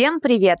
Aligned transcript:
Всем 0.00 0.20
привет! 0.20 0.60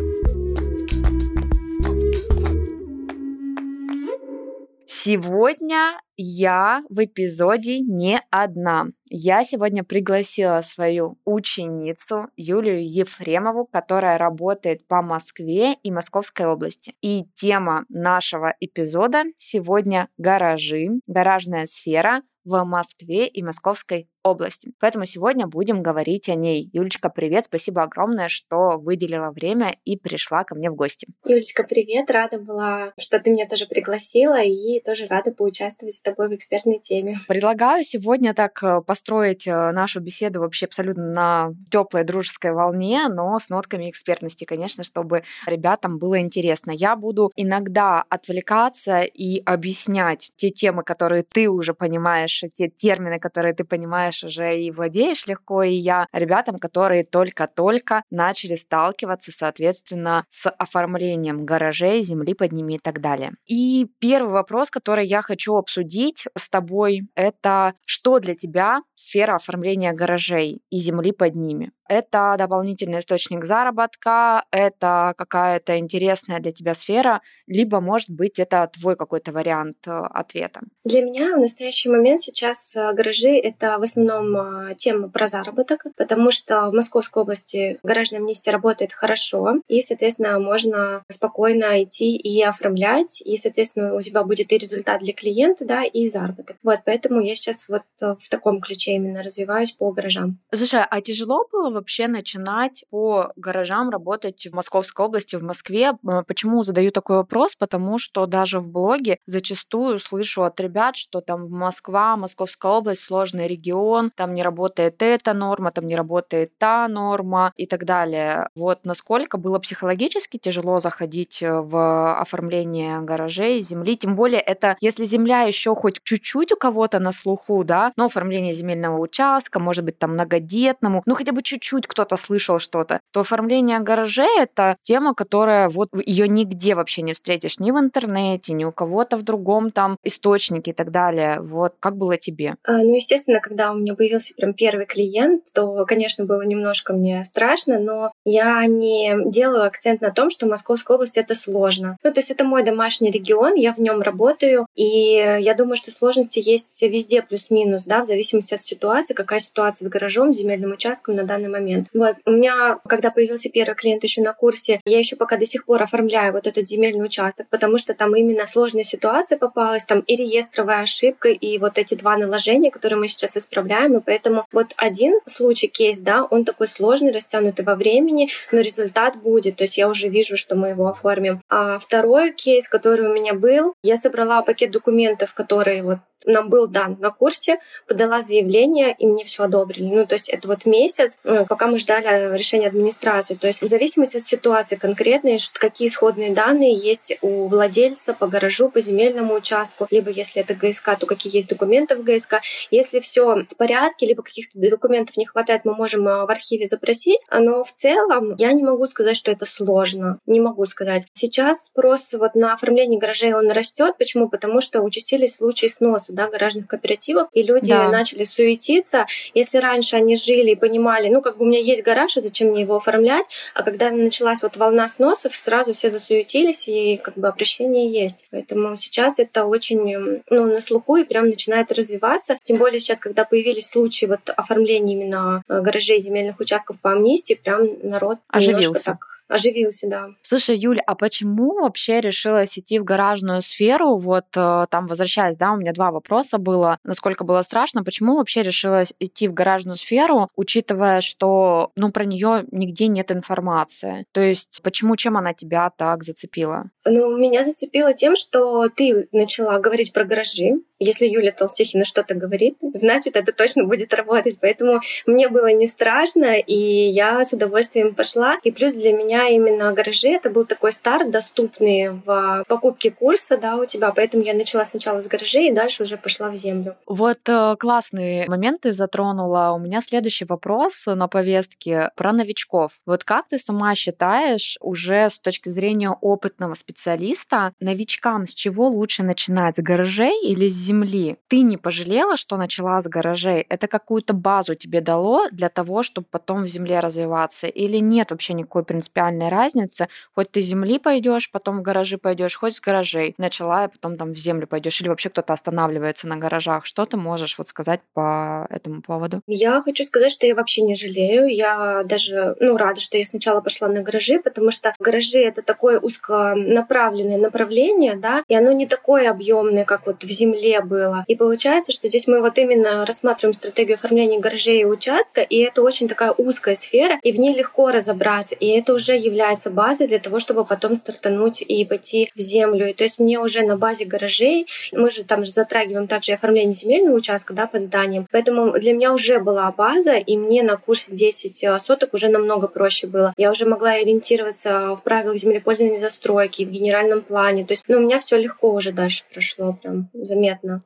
Сегодня 5.03 5.99
я 6.15 6.83
в 6.87 7.03
эпизоде 7.03 7.79
не 7.79 8.21
одна. 8.29 8.85
Я 9.09 9.43
сегодня 9.43 9.83
пригласила 9.83 10.61
свою 10.61 11.17
ученицу 11.25 12.27
Юлию 12.35 12.87
Ефремову, 12.87 13.65
которая 13.65 14.19
работает 14.19 14.87
по 14.87 15.01
Москве 15.01 15.73
и 15.73 15.89
Московской 15.89 16.45
области. 16.45 16.93
И 17.01 17.23
тема 17.33 17.85
нашего 17.89 18.53
эпизода 18.59 19.23
сегодня 19.39 20.07
гаражи, 20.19 20.99
гаражная 21.07 21.65
сфера 21.65 22.21
в 22.45 22.63
Москве 22.63 23.27
и 23.27 23.41
Московской 23.41 24.07
области. 24.23 24.73
Поэтому 24.79 25.05
сегодня 25.05 25.47
будем 25.47 25.81
говорить 25.81 26.29
о 26.29 26.35
ней. 26.35 26.69
Юлечка, 26.73 27.09
привет, 27.09 27.45
спасибо 27.45 27.83
огромное, 27.83 28.27
что 28.29 28.77
выделила 28.77 29.31
время 29.31 29.75
и 29.85 29.97
пришла 29.97 30.43
ко 30.43 30.55
мне 30.55 30.69
в 30.69 30.75
гости. 30.75 31.07
Юлечка, 31.25 31.63
привет, 31.63 32.09
рада 32.11 32.37
была, 32.37 32.93
что 32.99 33.19
ты 33.19 33.31
меня 33.31 33.47
тоже 33.47 33.65
пригласила 33.65 34.41
и 34.41 34.79
тоже 34.81 35.05
рада 35.07 35.31
поучаствовать 35.31 35.95
с 35.95 36.01
тобой 36.01 36.29
в 36.29 36.35
экспертной 36.35 36.79
теме. 36.79 37.17
Предлагаю 37.27 37.83
сегодня 37.83 38.33
так 38.33 38.61
э, 38.63 38.81
построить 38.81 39.47
э, 39.47 39.71
нашу 39.71 39.99
беседу 40.01 40.41
вообще 40.41 40.65
абсолютно 40.65 41.03
на 41.11 41.51
теплой 41.69 42.03
дружеской 42.03 42.51
волне, 42.51 43.07
но 43.09 43.39
с 43.39 43.49
нотками 43.49 43.89
экспертности, 43.89 44.45
конечно, 44.45 44.83
чтобы 44.83 45.23
ребятам 45.45 45.97
было 45.97 46.19
интересно. 46.19 46.71
Я 46.71 46.95
буду 46.95 47.31
иногда 47.35 48.03
отвлекаться 48.09 49.01
и 49.01 49.41
объяснять 49.45 50.31
те 50.35 50.51
темы, 50.51 50.83
которые 50.83 51.23
ты 51.23 51.49
уже 51.49 51.73
понимаешь, 51.73 52.43
те 52.53 52.69
термины, 52.69 53.19
которые 53.19 53.53
ты 53.53 53.63
понимаешь 53.63 54.10
знаешь 54.11 54.23
уже 54.23 54.59
и 54.61 54.71
владеешь 54.71 55.25
легко, 55.27 55.63
и 55.63 55.73
я 55.73 56.07
ребятам, 56.13 56.57
которые 56.57 57.03
только-только 57.03 58.03
начали 58.11 58.55
сталкиваться, 58.55 59.31
соответственно, 59.31 60.25
с 60.29 60.49
оформлением 60.49 61.45
гаражей, 61.45 62.01
земли 62.01 62.33
под 62.33 62.51
ними 62.51 62.73
и 62.75 62.79
так 62.79 63.01
далее. 63.01 63.31
И 63.45 63.87
первый 63.99 64.33
вопрос, 64.33 64.69
который 64.69 65.05
я 65.05 65.21
хочу 65.21 65.55
обсудить 65.55 66.25
с 66.37 66.49
тобой, 66.49 67.07
это 67.15 67.73
что 67.85 68.19
для 68.19 68.35
тебя 68.35 68.81
сфера 68.95 69.35
оформления 69.35 69.93
гаражей 69.93 70.61
и 70.69 70.77
земли 70.77 71.11
под 71.11 71.35
ними? 71.35 71.71
Это 71.91 72.35
дополнительный 72.37 72.99
источник 72.99 73.43
заработка, 73.43 74.45
это 74.49 75.13
какая-то 75.17 75.77
интересная 75.77 76.39
для 76.39 76.53
тебя 76.53 76.73
сфера, 76.73 77.21
либо, 77.47 77.81
может 77.81 78.09
быть, 78.09 78.39
это 78.39 78.69
твой 78.71 78.95
какой-то 78.95 79.33
вариант 79.33 79.75
э, 79.85 79.91
ответа? 79.91 80.61
Для 80.85 81.01
меня 81.01 81.35
в 81.35 81.39
настоящий 81.41 81.89
момент 81.89 82.21
сейчас 82.21 82.73
э, 82.77 82.93
гаражи— 82.93 83.29
это 83.43 83.77
в 83.77 83.81
основном 83.81 84.69
э, 84.69 84.75
тема 84.75 85.09
про 85.09 85.27
заработок, 85.27 85.83
потому 85.97 86.31
что 86.31 86.69
в 86.69 86.73
Московской 86.73 87.23
области 87.23 87.77
гаражная 87.83 88.21
амнистия 88.21 88.51
работает 88.51 88.93
хорошо, 88.93 89.55
и, 89.67 89.81
соответственно, 89.81 90.39
можно 90.39 91.03
спокойно 91.09 91.83
идти 91.83 92.15
и 92.15 92.41
оформлять, 92.41 93.21
и, 93.21 93.35
соответственно, 93.35 93.95
у 93.95 94.01
тебя 94.01 94.23
будет 94.23 94.53
и 94.53 94.57
результат 94.57 95.01
для 95.01 95.11
клиента, 95.11 95.65
да, 95.65 95.83
и 95.83 96.07
заработок. 96.07 96.55
Вот, 96.63 96.79
поэтому 96.85 97.19
я 97.19 97.35
сейчас 97.35 97.67
вот 97.67 97.83
в 97.99 98.29
таком 98.29 98.61
ключе 98.61 98.93
именно 98.93 99.23
развиваюсь 99.23 99.71
по 99.71 99.91
гаражам. 99.91 100.39
Слушай, 100.55 100.85
а 100.89 101.01
тяжело 101.01 101.45
было 101.51 101.80
вообще 101.81 102.07
начинать 102.07 102.85
по 102.91 103.33
гаражам 103.35 103.89
работать 103.89 104.47
в 104.47 104.55
Московской 104.55 105.05
области, 105.05 105.35
в 105.35 105.43
Москве? 105.43 105.93
Э, 106.07 106.23
почему 106.27 106.63
задаю 106.63 106.91
такой 106.91 107.17
вопрос? 107.17 107.55
Потому 107.55 107.97
что 107.97 108.27
даже 108.27 108.59
в 108.59 108.67
блоге 108.67 109.17
зачастую 109.25 109.97
слышу 109.99 110.43
от 110.43 110.59
ребят, 110.59 110.95
что 110.95 111.21
там 111.21 111.49
Москва, 111.49 112.15
Московская 112.15 112.71
область, 112.71 113.01
сложный 113.01 113.47
регион, 113.47 114.11
там 114.15 114.33
не 114.33 114.43
работает 114.43 115.01
эта 115.01 115.33
норма, 115.33 115.71
там 115.71 115.87
не 115.87 115.95
работает 115.95 116.55
та 116.59 116.87
норма 116.87 117.51
и 117.55 117.65
так 117.65 117.85
далее. 117.85 118.47
Вот 118.55 118.85
насколько 118.85 119.37
было 119.37 119.57
психологически 119.57 120.37
тяжело 120.37 120.79
заходить 120.79 121.41
э, 121.41 121.51
в 121.51 122.15
оформление 122.21 123.01
гаражей, 123.01 123.59
земли, 123.61 123.97
тем 123.97 124.15
более 124.15 124.41
это, 124.41 124.77
если 124.81 125.05
земля 125.05 125.41
еще 125.41 125.73
хоть 125.75 125.99
чуть-чуть 126.03 126.51
у 126.51 126.55
кого-то 126.55 126.99
на 126.99 127.11
слуху, 127.11 127.63
да, 127.63 127.91
но 127.95 128.05
оформление 128.05 128.53
земельного 128.53 128.99
участка, 128.99 129.59
может 129.59 129.83
быть, 129.83 129.97
там 129.97 130.13
многодетному, 130.13 131.01
ну 131.07 131.15
хотя 131.15 131.31
бы 131.31 131.41
чуть-чуть 131.41 131.70
чуть 131.71 131.87
кто-то 131.87 132.17
слышал 132.17 132.59
что-то, 132.59 132.99
то 133.13 133.21
оформление 133.21 133.79
гаражей— 133.79 134.27
это 134.39 134.75
тема, 134.81 135.15
которая 135.15 135.69
вот 135.69 135.87
ее 136.05 136.27
нигде 136.27 136.75
вообще 136.75 137.01
не 137.01 137.13
встретишь, 137.13 137.59
ни 137.59 137.71
в 137.71 137.79
интернете, 137.79 138.51
ни 138.51 138.65
у 138.65 138.73
кого-то 138.73 139.15
в 139.15 139.21
другом 139.21 139.71
там 139.71 139.95
источнике 140.03 140.71
и 140.71 140.73
так 140.73 140.91
далее. 140.91 141.39
Вот 141.39 141.75
как 141.79 141.95
было 141.95 142.17
тебе? 142.17 142.55
А, 142.65 142.79
ну, 142.79 142.93
естественно, 142.93 143.39
когда 143.39 143.71
у 143.71 143.75
меня 143.75 143.95
появился 143.95 144.33
прям 144.35 144.53
первый 144.53 144.85
клиент, 144.85 145.45
то, 145.53 145.85
конечно, 145.85 146.25
было 146.25 146.41
немножко 146.41 146.91
мне 146.91 147.23
страшно, 147.23 147.79
но 147.79 148.11
я 148.25 148.65
не 148.65 149.15
делаю 149.27 149.65
акцент 149.65 150.01
на 150.01 150.11
том, 150.11 150.29
что 150.29 150.47
Московская 150.47 150.95
область— 150.95 151.17
это 151.17 151.35
сложно. 151.35 151.97
Ну, 152.03 152.11
то 152.11 152.19
есть 152.19 152.31
это 152.31 152.43
мой 152.43 152.65
домашний 152.65 153.11
регион, 153.11 153.55
я 153.55 153.71
в 153.71 153.77
нем 153.77 154.01
работаю, 154.01 154.65
и 154.75 155.37
я 155.39 155.53
думаю, 155.53 155.77
что 155.77 155.89
сложности 155.91 156.41
есть 156.43 156.81
везде 156.81 157.21
плюс-минус, 157.21 157.85
да, 157.85 158.01
в 158.01 158.05
зависимости 158.05 158.55
от 158.55 158.65
ситуации, 158.65 159.13
какая 159.13 159.39
ситуация 159.39 159.85
с 159.85 159.89
гаражом, 159.89 160.33
земельным 160.33 160.73
участком 160.73 161.15
на 161.15 161.23
данный 161.23 161.47
момент 161.47 161.60
момент. 161.61 161.87
Вот. 161.93 162.15
У 162.25 162.31
меня, 162.31 162.79
когда 162.87 163.11
появился 163.11 163.49
первый 163.49 163.75
клиент 163.75 164.03
еще 164.03 164.21
на 164.21 164.33
курсе, 164.33 164.81
я 164.85 164.99
еще 164.99 165.15
пока 165.15 165.37
до 165.37 165.45
сих 165.45 165.65
пор 165.65 165.81
оформляю 165.83 166.33
вот 166.33 166.47
этот 166.47 166.65
земельный 166.65 167.05
участок, 167.05 167.47
потому 167.49 167.77
что 167.77 167.93
там 167.93 168.15
именно 168.15 168.47
сложная 168.47 168.83
ситуация 168.83 169.37
попалась, 169.37 169.83
там 169.83 169.99
и 170.01 170.15
реестровая 170.15 170.81
ошибка, 170.81 171.29
и 171.29 171.57
вот 171.57 171.77
эти 171.77 171.95
два 171.95 172.17
наложения, 172.17 172.71
которые 172.71 172.99
мы 172.99 173.07
сейчас 173.07 173.37
исправляем, 173.37 173.97
и 173.97 174.01
поэтому 174.01 174.45
вот 174.51 174.73
один 174.77 175.19
случай, 175.25 175.67
кейс, 175.67 175.99
да, 175.99 176.25
он 176.29 176.45
такой 176.45 176.67
сложный, 176.67 177.11
растянутый 177.11 177.63
во 177.65 177.75
времени, 177.75 178.29
но 178.51 178.59
результат 178.59 179.17
будет, 179.17 179.57
то 179.57 179.63
есть 179.63 179.77
я 179.77 179.87
уже 179.87 180.07
вижу, 180.07 180.37
что 180.37 180.55
мы 180.55 180.69
его 180.69 180.87
оформим. 180.87 181.41
А 181.49 181.79
второй 181.79 182.31
кейс, 182.33 182.67
который 182.67 183.07
у 183.07 183.13
меня 183.13 183.33
был, 183.33 183.73
я 183.83 183.95
собрала 183.95 184.41
пакет 184.41 184.71
документов, 184.71 185.33
которые 185.33 185.83
вот 185.83 185.99
нам 186.25 186.49
был 186.49 186.67
дан 186.67 186.97
на 186.99 187.09
курсе, 187.09 187.59
подала 187.87 188.21
заявление, 188.21 188.95
и 188.97 189.07
мне 189.07 189.23
все 189.23 189.43
одобрили. 189.43 189.85
Ну, 189.85 190.05
то 190.05 190.15
есть 190.15 190.29
это 190.29 190.47
вот 190.47 190.65
месяц, 190.65 191.17
ну, 191.41 191.47
пока 191.47 191.65
мы 191.65 191.79
ждали 191.79 192.37
решения 192.37 192.67
администрации. 192.67 193.33
То 193.33 193.47
есть 193.47 193.61
в 193.61 193.65
зависимости 193.65 194.17
от 194.17 194.27
ситуации 194.27 194.75
конкретной, 194.75 195.39
какие 195.53 195.87
исходные 195.87 196.31
данные 196.31 196.75
есть 196.75 197.17
у 197.21 197.47
владельца 197.47 198.13
по 198.13 198.27
гаражу, 198.27 198.69
по 198.69 198.79
земельному 198.79 199.33
участку, 199.33 199.87
либо 199.89 200.11
если 200.11 200.43
это 200.43 200.53
ГСК, 200.53 200.97
то 200.99 201.07
какие 201.07 201.35
есть 201.35 201.47
документы 201.47 201.95
в 201.95 202.03
ГСК. 202.03 202.41
Если 202.69 202.99
все 202.99 203.45
в 203.49 203.57
порядке, 203.57 204.05
либо 204.05 204.21
каких-то 204.21 204.59
документов 204.59 205.17
не 205.17 205.25
хватает, 205.25 205.65
мы 205.65 205.73
можем 205.73 206.07
э, 206.07 206.25
в 206.25 206.29
архиве 206.29 206.67
запросить. 206.67 207.21
Но 207.31 207.63
в 207.63 207.71
целом 207.71 208.35
я 208.37 208.51
не 208.53 208.61
могу 208.61 208.85
сказать, 208.85 209.15
что 209.17 209.31
это 209.31 209.47
сложно. 209.47 210.19
Не 210.27 210.41
могу 210.41 210.67
сказать. 210.67 211.07
Сейчас 211.13 211.65
спрос 211.65 212.13
вот 212.13 212.35
на 212.35 212.53
оформление 212.53 212.99
гаражей 212.99 213.33
он 213.33 213.49
растет. 213.49 213.95
Почему? 213.97 214.29
Потому 214.29 214.61
что 214.61 214.81
участились 214.81 215.37
случаи 215.37 215.67
сноса 215.67 216.13
да, 216.13 216.29
гаражных 216.29 216.67
кооперативов, 216.67 217.29
и 217.33 217.41
люди 217.41 217.69
да. 217.71 217.89
начали 217.89 218.25
суетиться. 218.25 219.07
Если 219.33 219.57
раньше 219.57 219.95
они 219.95 220.15
жили 220.15 220.51
и 220.51 220.55
понимали, 220.55 221.09
ну, 221.09 221.21
как 221.21 221.30
бы 221.37 221.45
у 221.45 221.47
меня 221.47 221.59
есть 221.59 221.83
гараж, 221.83 222.17
а 222.17 222.21
зачем 222.21 222.49
мне 222.49 222.61
его 222.61 222.75
оформлять? 222.75 223.27
А 223.53 223.63
когда 223.63 223.91
началась 223.91 224.41
вот 224.43 224.57
волна 224.57 224.87
сносов, 224.87 225.35
сразу 225.35 225.73
все 225.73 225.89
засуетились, 225.89 226.67
и 226.67 226.97
как 226.97 227.17
бы 227.17 227.27
обращение 227.27 227.89
есть. 227.89 228.25
Поэтому 228.31 228.75
сейчас 228.75 229.19
это 229.19 229.45
очень 229.45 230.21
ну, 230.29 230.45
на 230.45 230.61
слуху 230.61 230.97
и 230.97 231.03
прям 231.03 231.27
начинает 231.27 231.71
развиваться. 231.71 232.37
Тем 232.43 232.57
более 232.57 232.79
сейчас, 232.79 232.99
когда 232.99 233.25
появились 233.25 233.67
случаи 233.67 234.05
вот 234.05 234.29
оформления 234.35 234.93
именно 234.93 235.43
э, 235.47 235.61
гаражей 235.61 235.99
земельных 235.99 236.39
участков 236.39 236.79
по 236.79 236.91
амнистии, 236.91 237.33
прям 237.33 237.67
народ 237.83 238.17
оживился. 238.27 238.83
так 238.83 239.20
оживился, 239.31 239.87
да. 239.87 240.09
Слушай, 240.21 240.57
Юль, 240.57 240.79
а 240.79 240.95
почему 240.95 241.61
вообще 241.61 242.01
решилась 242.01 242.57
идти 242.57 242.79
в 242.79 242.83
гаражную 242.83 243.41
сферу? 243.41 243.97
Вот 243.97 244.25
э, 244.35 244.65
там, 244.69 244.87
возвращаясь, 244.87 245.37
да, 245.37 245.51
у 245.53 245.57
меня 245.57 245.73
два 245.73 245.91
вопроса 245.91 246.37
было. 246.37 246.77
Насколько 246.83 247.23
было 247.23 247.41
страшно, 247.41 247.83
почему 247.83 248.17
вообще 248.17 248.41
решилась 248.41 248.93
идти 248.99 249.27
в 249.27 249.33
гаражную 249.33 249.77
сферу, 249.77 250.29
учитывая, 250.35 251.01
что, 251.01 251.71
ну, 251.75 251.91
про 251.91 252.05
нее 252.05 252.45
нигде 252.51 252.87
нет 252.87 253.11
информации? 253.11 254.05
То 254.11 254.21
есть, 254.21 254.61
почему, 254.63 254.95
чем 254.95 255.17
она 255.17 255.33
тебя 255.33 255.71
так 255.75 256.03
зацепила? 256.03 256.69
Ну, 256.85 257.17
меня 257.17 257.43
зацепило 257.43 257.93
тем, 257.93 258.15
что 258.15 258.69
ты 258.69 259.07
начала 259.11 259.59
говорить 259.59 259.93
про 259.93 260.03
гаражи, 260.03 260.61
если 260.83 261.05
Юля 261.05 261.31
Толстихина 261.31 261.85
что-то 261.85 262.15
говорит, 262.15 262.57
значит, 262.73 263.15
это 263.15 263.31
точно 263.31 263.65
будет 263.65 263.93
работать. 263.93 264.39
Поэтому 264.41 264.81
мне 265.05 265.29
было 265.29 265.53
не 265.53 265.67
страшно, 265.67 266.39
и 266.39 266.55
я 266.55 267.23
с 267.23 267.33
удовольствием 267.33 267.93
пошла. 267.93 268.39
И 268.43 268.51
плюс 268.51 268.73
для 268.73 268.91
меня 268.91 269.20
именно 269.27 269.73
гаражи— 269.73 270.09
это 270.09 270.29
был 270.29 270.45
такой 270.45 270.71
старт, 270.71 271.11
доступный 271.11 271.89
в 271.89 272.43
покупке 272.47 272.91
курса 272.91 273.37
да, 273.37 273.57
у 273.57 273.65
тебя. 273.65 273.91
Поэтому 273.91 274.23
я 274.23 274.33
начала 274.33 274.65
сначала 274.65 275.01
с 275.01 275.07
гаражей, 275.07 275.49
и 275.49 275.53
дальше 275.53 275.83
уже 275.83 275.97
пошла 275.97 276.29
в 276.29 276.35
землю. 276.35 276.75
Вот 276.85 277.19
э, 277.27 277.55
классные 277.59 278.27
моменты 278.27 278.71
затронула. 278.71 279.51
У 279.55 279.59
меня 279.59 279.81
следующий 279.81 280.25
вопрос 280.25 280.85
на 280.85 281.07
повестке 281.07 281.91
про 281.95 282.13
новичков. 282.13 282.79
Вот 282.85 283.03
как 283.03 283.27
ты 283.27 283.37
сама 283.37 283.75
считаешь, 283.75 284.57
уже 284.61 285.09
с 285.09 285.19
точки 285.19 285.49
зрения 285.49 285.89
опытного 285.89 286.53
специалиста, 286.53 287.53
новичкам 287.59 288.27
с 288.27 288.33
чего 288.33 288.67
лучше 288.67 289.03
начинать? 289.03 289.57
С 289.57 289.61
гаражей 289.61 290.23
или 290.23 290.47
с 290.47 290.53
земли. 290.53 291.17
Ты 291.27 291.41
не 291.41 291.57
пожалела, 291.57 292.17
что 292.17 292.37
начала 292.37 292.81
с 292.81 292.87
гаражей? 292.87 293.45
Это 293.49 293.67
какую-то 293.67 294.13
базу 294.13 294.55
тебе 294.55 294.81
дало 294.81 295.27
для 295.31 295.49
того, 295.49 295.83
чтобы 295.83 296.07
потом 296.09 296.43
в 296.43 296.47
земле 296.47 296.79
развиваться? 296.79 297.47
Или 297.47 297.77
нет 297.77 298.11
вообще 298.11 298.33
никакой 298.33 298.63
принципиальной 298.63 299.10
разницы? 299.19 299.87
Хоть 300.15 300.31
ты 300.31 300.41
с 300.41 300.45
земли 300.45 300.79
пойдешь, 300.79 301.31
потом 301.31 301.59
в 301.59 301.61
гаражи 301.61 301.97
пойдешь, 301.97 302.35
хоть 302.35 302.55
с 302.55 302.61
гаражей 302.61 303.15
начала, 303.17 303.65
и 303.65 303.67
потом 303.69 303.97
там 303.97 304.13
в 304.13 304.17
землю 304.17 304.47
пойдешь, 304.47 304.81
или 304.81 304.89
вообще 304.89 305.09
кто-то 305.09 305.33
останавливается 305.33 306.07
на 306.07 306.17
гаражах. 306.17 306.65
Что 306.65 306.85
ты 306.85 306.97
можешь 306.97 307.37
вот 307.37 307.47
сказать 307.47 307.81
по 307.93 308.47
этому 308.49 308.81
поводу? 308.81 309.21
Я 309.27 309.61
хочу 309.61 309.83
сказать, 309.83 310.11
что 310.11 310.25
я 310.25 310.35
вообще 310.35 310.61
не 310.61 310.75
жалею. 310.75 311.27
Я 311.27 311.83
даже 311.85 312.35
ну, 312.39 312.57
рада, 312.57 312.79
что 312.79 312.97
я 312.97 313.05
сначала 313.05 313.41
пошла 313.41 313.67
на 313.67 313.81
гаражи, 313.81 314.19
потому 314.19 314.51
что 314.51 314.73
гаражи 314.79 315.19
это 315.19 315.41
такое 315.41 315.79
узконаправленное 315.79 317.17
направление, 317.17 317.95
да, 317.95 318.23
и 318.27 318.35
оно 318.35 318.51
не 318.51 318.67
такое 318.67 319.09
объемное, 319.09 319.65
как 319.65 319.85
вот 319.85 320.03
в 320.03 320.09
земле 320.09 320.61
было. 320.61 321.03
И 321.07 321.15
получается, 321.15 321.71
что 321.71 321.87
здесь 321.87 322.07
мы 322.07 322.21
вот 322.21 322.37
именно 322.37 322.85
рассматриваем 322.85 323.33
стратегию 323.33 323.75
оформления 323.75 324.19
гаражей 324.19 324.61
и 324.61 324.65
участка, 324.65 325.21
и 325.21 325.37
это 325.37 325.61
очень 325.61 325.87
такая 325.87 326.11
узкая 326.11 326.55
сфера, 326.55 326.99
и 327.03 327.11
в 327.11 327.19
ней 327.19 327.35
легко 327.35 327.71
разобраться, 327.71 328.35
и 328.35 328.47
это 328.47 328.73
уже 328.73 328.90
является 328.95 329.49
базой 329.49 329.87
для 329.87 329.99
того, 329.99 330.19
чтобы 330.19 330.45
потом 330.45 330.75
стартануть 330.75 331.41
и 331.41 331.65
пойти 331.65 332.11
в 332.15 332.19
землю. 332.19 332.69
И 332.69 332.73
то 332.73 332.83
есть 332.83 332.99
мне 332.99 333.19
уже 333.19 333.41
на 333.43 333.57
базе 333.57 333.85
гаражей, 333.85 334.47
мы 334.71 334.89
же 334.89 335.03
там 335.03 335.25
же 335.25 335.31
затрагиваем 335.31 335.87
также 335.87 336.13
оформление 336.13 336.53
земельного 336.53 336.95
участка, 336.95 337.33
да, 337.33 337.47
под 337.47 337.61
зданием, 337.61 338.07
поэтому 338.11 338.51
для 338.53 338.73
меня 338.73 338.93
уже 338.93 339.19
была 339.19 339.51
база, 339.51 339.93
и 339.93 340.17
мне 340.17 340.43
на 340.43 340.57
курсе 340.57 340.93
10 340.93 341.43
э, 341.43 341.59
соток 341.59 341.93
уже 341.93 342.09
намного 342.09 342.47
проще 342.47 342.87
было. 342.87 343.13
Я 343.17 343.31
уже 343.31 343.45
могла 343.45 343.71
ориентироваться 343.71 344.75
в 344.75 344.83
правилах 344.83 345.17
землепользования 345.17 345.75
застройки, 345.75 346.43
в 346.43 346.51
генеральном 346.51 347.01
плане, 347.01 347.45
то 347.45 347.53
есть 347.53 347.65
ну, 347.67 347.77
у 347.77 347.81
меня 347.81 347.99
все 347.99 348.17
легко 348.17 348.53
уже 348.53 348.71
дальше 348.71 349.03
прошло, 349.11 349.57
прям 349.61 349.89
заметно. 349.93 350.63